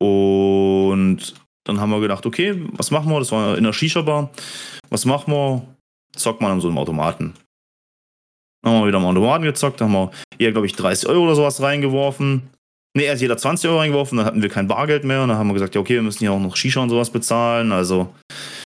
[0.00, 3.18] Und dann haben wir gedacht, okay, was machen wir?
[3.18, 4.30] Das war in der Shisha-Bar.
[4.88, 5.66] Was machen wir?
[6.12, 7.34] Zockt man an so einem Automaten.
[8.64, 11.62] Haben wir wieder am Automaten gezockt, haben wir eher, glaube ich, 30 Euro oder sowas
[11.62, 12.50] reingeworfen.
[12.96, 15.22] Ne, erst jeder 20 Euro reingeworfen, dann hatten wir kein Bargeld mehr.
[15.22, 17.10] Und dann haben wir gesagt, ja, okay, wir müssen ja auch noch Shisha und sowas
[17.10, 17.70] bezahlen.
[17.70, 18.12] Also,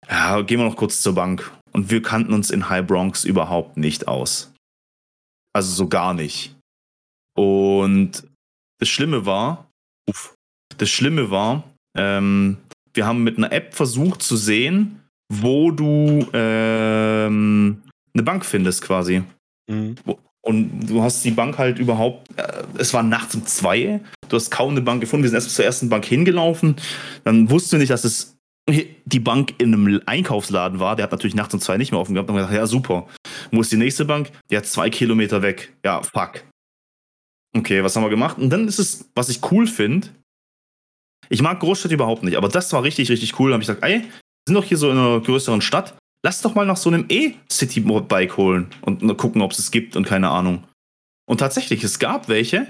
[0.10, 1.52] ja, gehen wir noch kurz zur Bank.
[1.72, 4.54] Und wir kannten uns in High Bronx überhaupt nicht aus.
[5.54, 6.56] Also so gar nicht.
[7.36, 8.24] Und
[8.80, 9.70] das Schlimme war,
[10.10, 10.36] uff,
[10.78, 11.64] das Schlimme war,
[11.98, 12.58] ähm,
[12.94, 17.82] wir haben mit einer App versucht zu sehen, wo du ähm,
[18.14, 19.24] eine Bank findest quasi.
[19.68, 19.96] Mhm.
[20.46, 24.52] Und du hast die Bank halt überhaupt, äh, es war nachts um zwei, du hast
[24.52, 26.76] kaum eine Bank gefunden, wir sind erst zur ersten Bank hingelaufen,
[27.24, 28.38] dann wussten wir nicht, dass es
[28.68, 32.14] die Bank in einem Einkaufsladen war, der hat natürlich nachts um zwei nicht mehr offen
[32.14, 33.08] gehabt, wir gedacht, ja super,
[33.52, 34.32] wo ist die nächste Bank?
[34.50, 36.44] Die hat zwei Kilometer weg, ja fuck.
[37.56, 38.38] Okay, was haben wir gemacht?
[38.38, 40.10] Und dann ist es, was ich cool finde,
[41.30, 43.84] ich mag Großstädte überhaupt nicht, aber das war richtig, richtig cool, da habe ich gesagt,
[43.84, 44.12] ey, wir
[44.48, 48.38] sind doch hier so in einer größeren Stadt, lass doch mal nach so einem E-City-Bike
[48.38, 50.66] holen und gucken, ob es es gibt und keine Ahnung.
[51.26, 52.68] Und tatsächlich, es gab welche.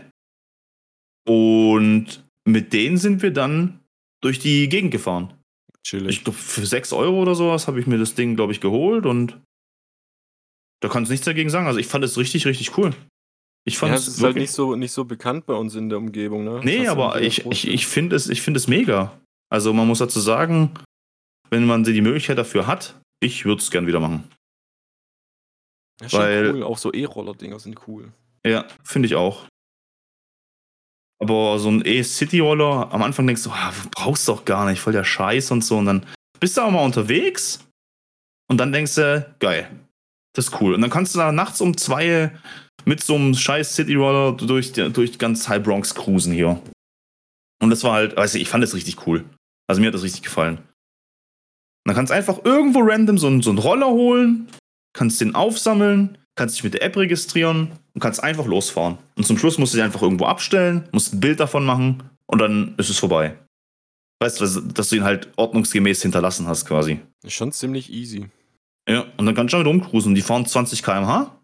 [1.28, 3.80] Und mit denen sind wir dann
[4.22, 5.34] durch die Gegend gefahren.
[5.86, 6.18] Chillig.
[6.18, 9.06] Ich glaube, für 6 Euro oder sowas habe ich mir das Ding, glaube ich, geholt
[9.06, 9.41] und
[10.82, 11.68] da kannst du nichts dagegen sagen.
[11.68, 12.93] Also ich fand es richtig, richtig cool.
[13.66, 15.97] Ich fand ja, es ist halt nicht so, nicht so bekannt bei uns in der
[15.97, 16.60] Umgebung, ne?
[16.64, 19.18] Nee, aber ich, ich, ich finde es, ich find es mega.
[19.49, 20.72] Also man muss dazu sagen,
[21.49, 24.30] wenn man die Möglichkeit dafür hat, ich würde es gern wieder machen.
[26.02, 26.64] Ja, schon weil- cool.
[26.64, 28.12] Auch so E-Roller-Dinger sind cool.
[28.46, 29.48] Ja, finde ich auch.
[31.22, 34.92] Aber so ein E-City-Roller, am Anfang denkst du, ah, brauchst du doch gar nicht, voll
[34.94, 35.78] der Scheiß und so.
[35.78, 36.06] Und dann
[36.40, 37.66] bist du auch mal unterwegs
[38.50, 39.70] und dann denkst du, geil,
[40.36, 40.74] das ist cool.
[40.74, 42.38] Und dann kannst du da nachts um zwei
[42.84, 46.62] mit so einem scheiß City-Roller durch, durch ganz High Bronx cruisen hier.
[47.62, 49.24] Und das war halt, weiß ich, ich fand das richtig cool.
[49.70, 50.58] Also mir hat das richtig gefallen.
[51.86, 54.48] Und dann kannst du einfach irgendwo random so einen, so einen Roller holen,
[54.94, 58.98] kannst den aufsammeln, kannst dich mit der App registrieren und kannst einfach losfahren.
[59.16, 62.40] Und zum Schluss musst du dich einfach irgendwo abstellen, musst ein Bild davon machen und
[62.40, 63.38] dann ist es vorbei.
[64.22, 67.02] Weißt du, dass du ihn halt ordnungsgemäß hinterlassen hast quasi.
[67.26, 68.30] Ist schon ziemlich easy.
[68.88, 70.16] Ja, und dann kannst du damit rumcruisen.
[70.16, 71.38] Die fahren 20 km/h.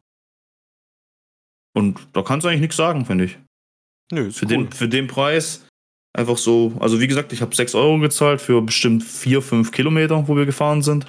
[1.74, 3.38] Und da kannst du eigentlich nichts sagen, finde ich.
[4.12, 4.50] Nö, ist Für, cool.
[4.50, 5.66] den, für den Preis
[6.14, 6.74] einfach so.
[6.80, 10.46] Also, wie gesagt, ich habe 6 Euro gezahlt für bestimmt 4, 5 Kilometer, wo wir
[10.46, 11.06] gefahren sind.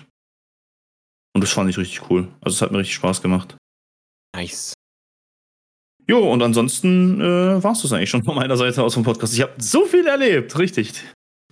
[1.34, 2.28] Und das fand ich richtig cool.
[2.40, 3.57] Also, es hat mir richtig Spaß gemacht.
[4.34, 4.72] Nice.
[6.09, 9.32] Jo, und ansonsten äh, war es das eigentlich schon von meiner Seite aus vom Podcast.
[9.34, 10.92] Ich habe so viel erlebt, richtig.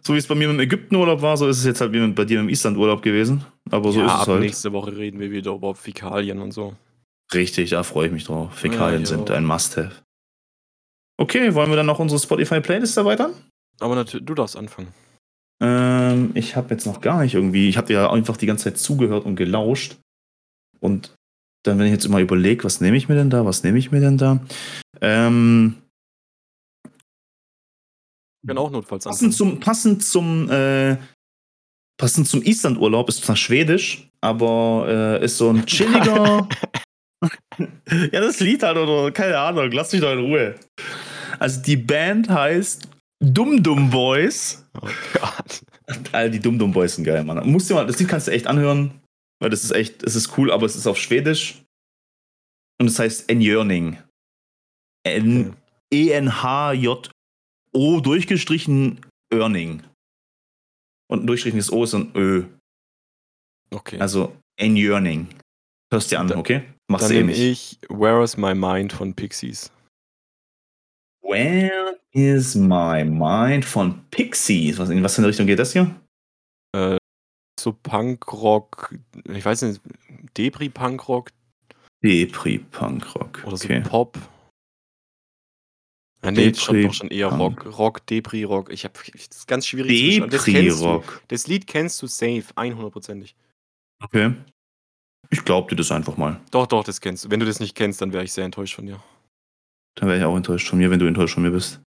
[0.03, 2.15] So wie es bei mir im Ägyptenurlaub war, so ist es jetzt halt wie mit-
[2.17, 3.45] bei dir im Islandurlaub gewesen.
[3.71, 4.41] Aber so ja, ist ab es halt.
[4.41, 6.75] nächste Woche reden wir wieder über Fäkalien und so.
[7.35, 8.53] Richtig, da freue ich mich drauf.
[8.55, 9.93] Fäkalien Ja, sind ein Must-Have.
[11.21, 13.33] Okay, wollen wir dann noch unsere Spotify-Playlist erweitern?
[13.81, 14.89] Aber natürlich, du darfst anfangen.
[15.61, 17.69] Ähm, ich habe jetzt noch gar nicht irgendwie.
[17.69, 19.97] Ich habe ja einfach die ganze Zeit zugehört und gelauscht.
[20.81, 21.15] Und
[21.65, 23.91] dann, wenn ich jetzt immer überlege, was nehme ich mir denn da, was nehme ich
[23.91, 24.41] mir denn da?
[25.01, 25.75] Ähm,
[28.43, 29.33] Ich kann auch notfalls passend anfangen.
[29.33, 30.97] zum, passend zum, äh,
[31.99, 36.49] passend zum Island-Urlaub ist zwar schwedisch, aber äh, ist so ein chilliger.
[38.13, 40.55] ja, das Lied halt, oder keine Ahnung, lass mich doch in Ruhe.
[41.39, 42.89] Also die Band heißt
[43.21, 44.65] Dum Dum Boys.
[44.81, 45.63] Oh Gott.
[46.13, 47.49] All die Dum Dum Boys sind geil, Mann.
[47.51, 49.01] Musst dir mal, das Lied kannst du echt anhören,
[49.41, 51.63] weil das ist echt, es ist cool, aber es ist auf Schwedisch.
[52.81, 53.99] Und es heißt Enjörning.
[55.05, 55.57] N
[55.93, 57.11] E N H J
[57.73, 59.01] O durchgestrichen
[59.33, 59.83] Earning.
[61.11, 62.45] Und ein durchgestrichenes O ist ein Ö.
[63.71, 63.99] Okay.
[63.99, 65.29] Also Enjörning.
[65.93, 66.63] Hörst dir an, okay?
[66.91, 67.41] Machst Dann eh nehme nicht.
[67.41, 69.73] ich Where is My Mind von Pixies.
[71.29, 74.79] Where is my mind von Pixies?
[74.79, 75.95] Was, in was für eine Richtung geht das hier?
[76.75, 76.97] Äh,
[77.61, 79.81] so Punkrock, ich weiß nicht,
[80.37, 81.31] Depri-Punkrock
[82.03, 83.43] Depri Punkrock.
[83.45, 83.81] oder so Okay.
[83.81, 84.19] Pop.
[86.23, 87.29] Ah, nee, das ist schon, doch schon eher.
[87.29, 87.67] Rock.
[87.79, 88.71] Rock, Depri-Rock.
[88.73, 90.31] Ich habe das ist ganz schwierig zu beschreiben.
[90.31, 90.45] Das.
[90.45, 91.23] Depri-Rock.
[91.29, 93.35] Das Lied kennst du safe, 100%ig.
[94.03, 94.35] Okay.
[95.31, 96.41] Ich glaub dir das einfach mal.
[96.51, 97.31] Doch, doch, das kennst du.
[97.31, 99.03] Wenn du das nicht kennst, dann wäre ich sehr enttäuscht von dir.
[99.99, 101.81] Dann wäre ich auch enttäuscht von mir, wenn du enttäuscht von mir bist.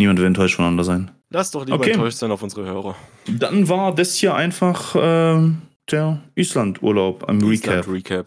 [0.00, 1.10] Niemand will enttäuscht voneinander sein.
[1.30, 1.90] Lass doch lieber Okay.
[1.92, 2.96] enttäuscht sein auf unsere Hörer.
[3.26, 7.80] Dann war das hier einfach ähm, der Island-Urlaub am Recap.
[7.86, 8.26] Island Recap.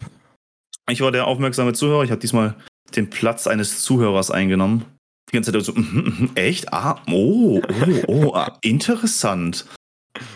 [0.90, 2.04] Ich war der aufmerksame Zuhörer.
[2.04, 2.54] Ich habe diesmal
[2.96, 4.84] den Platz eines Zuhörers eingenommen.
[5.30, 6.72] Die ganze Zeit so, mhm, mhm, echt?
[6.72, 9.66] Ah, oh, oh, oh, ah, interessant.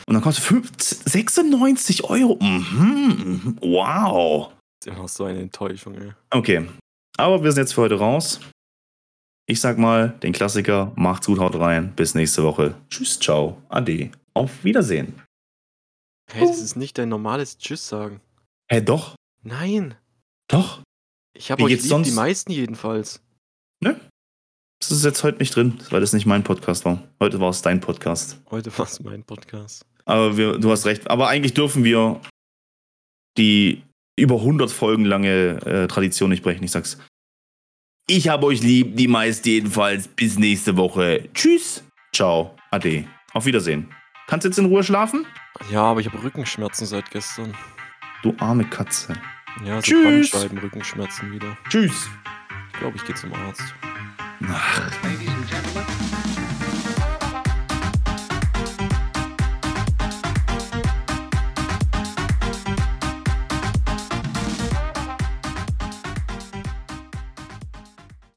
[0.06, 2.38] Und dann kommst du 5, 96 Euro.
[2.40, 4.48] Mhm, mhm, wow.
[4.80, 6.12] Das ist immer noch so eine Enttäuschung, ey.
[6.30, 6.66] Okay,
[7.16, 8.40] aber wir sind jetzt für heute raus.
[9.48, 11.94] Ich sag mal, den Klassiker, macht's gut, haut rein.
[11.94, 12.74] Bis nächste Woche.
[12.90, 14.10] Tschüss, ciao, ade.
[14.34, 15.22] Auf Wiedersehen.
[16.32, 18.20] Hey, das ist nicht dein normales Tschüss sagen.
[18.68, 19.94] Hä, doch, Nein.
[20.48, 20.82] doch.
[21.34, 22.08] Ich habe euch lieb, sonst?
[22.08, 23.20] die meisten jedenfalls.
[24.80, 27.02] Das ist jetzt heute nicht drin, weil das nicht mein Podcast war.
[27.18, 28.38] Heute war es dein Podcast.
[28.50, 29.84] Heute war es mein Podcast.
[30.04, 31.08] Aber wir, du hast recht.
[31.10, 32.20] Aber eigentlich dürfen wir
[33.38, 33.82] die
[34.16, 36.64] über 100 Folgen lange äh, Tradition nicht brechen.
[36.64, 36.98] Ich sag's.
[38.08, 40.08] Ich habe euch lieb, die meisten jedenfalls.
[40.08, 41.28] Bis nächste Woche.
[41.34, 41.84] Tschüss.
[42.12, 42.56] Ciao.
[42.70, 43.04] Ade.
[43.32, 43.88] Auf Wiedersehen.
[44.26, 45.26] Kannst jetzt in Ruhe schlafen?
[45.70, 47.54] Ja, aber ich habe Rückenschmerzen seit gestern.
[48.22, 49.14] Du arme Katze.
[49.64, 50.30] Ja, so Tschüss.
[50.30, 51.56] Bandscheiben-Rückenschmerzen wieder.
[51.68, 52.08] Tschüss.
[52.72, 53.62] Ich glaube, ich gehe zum Arzt.
[54.48, 54.90] Ach.
[55.02, 55.86] Ladies and gentlemen,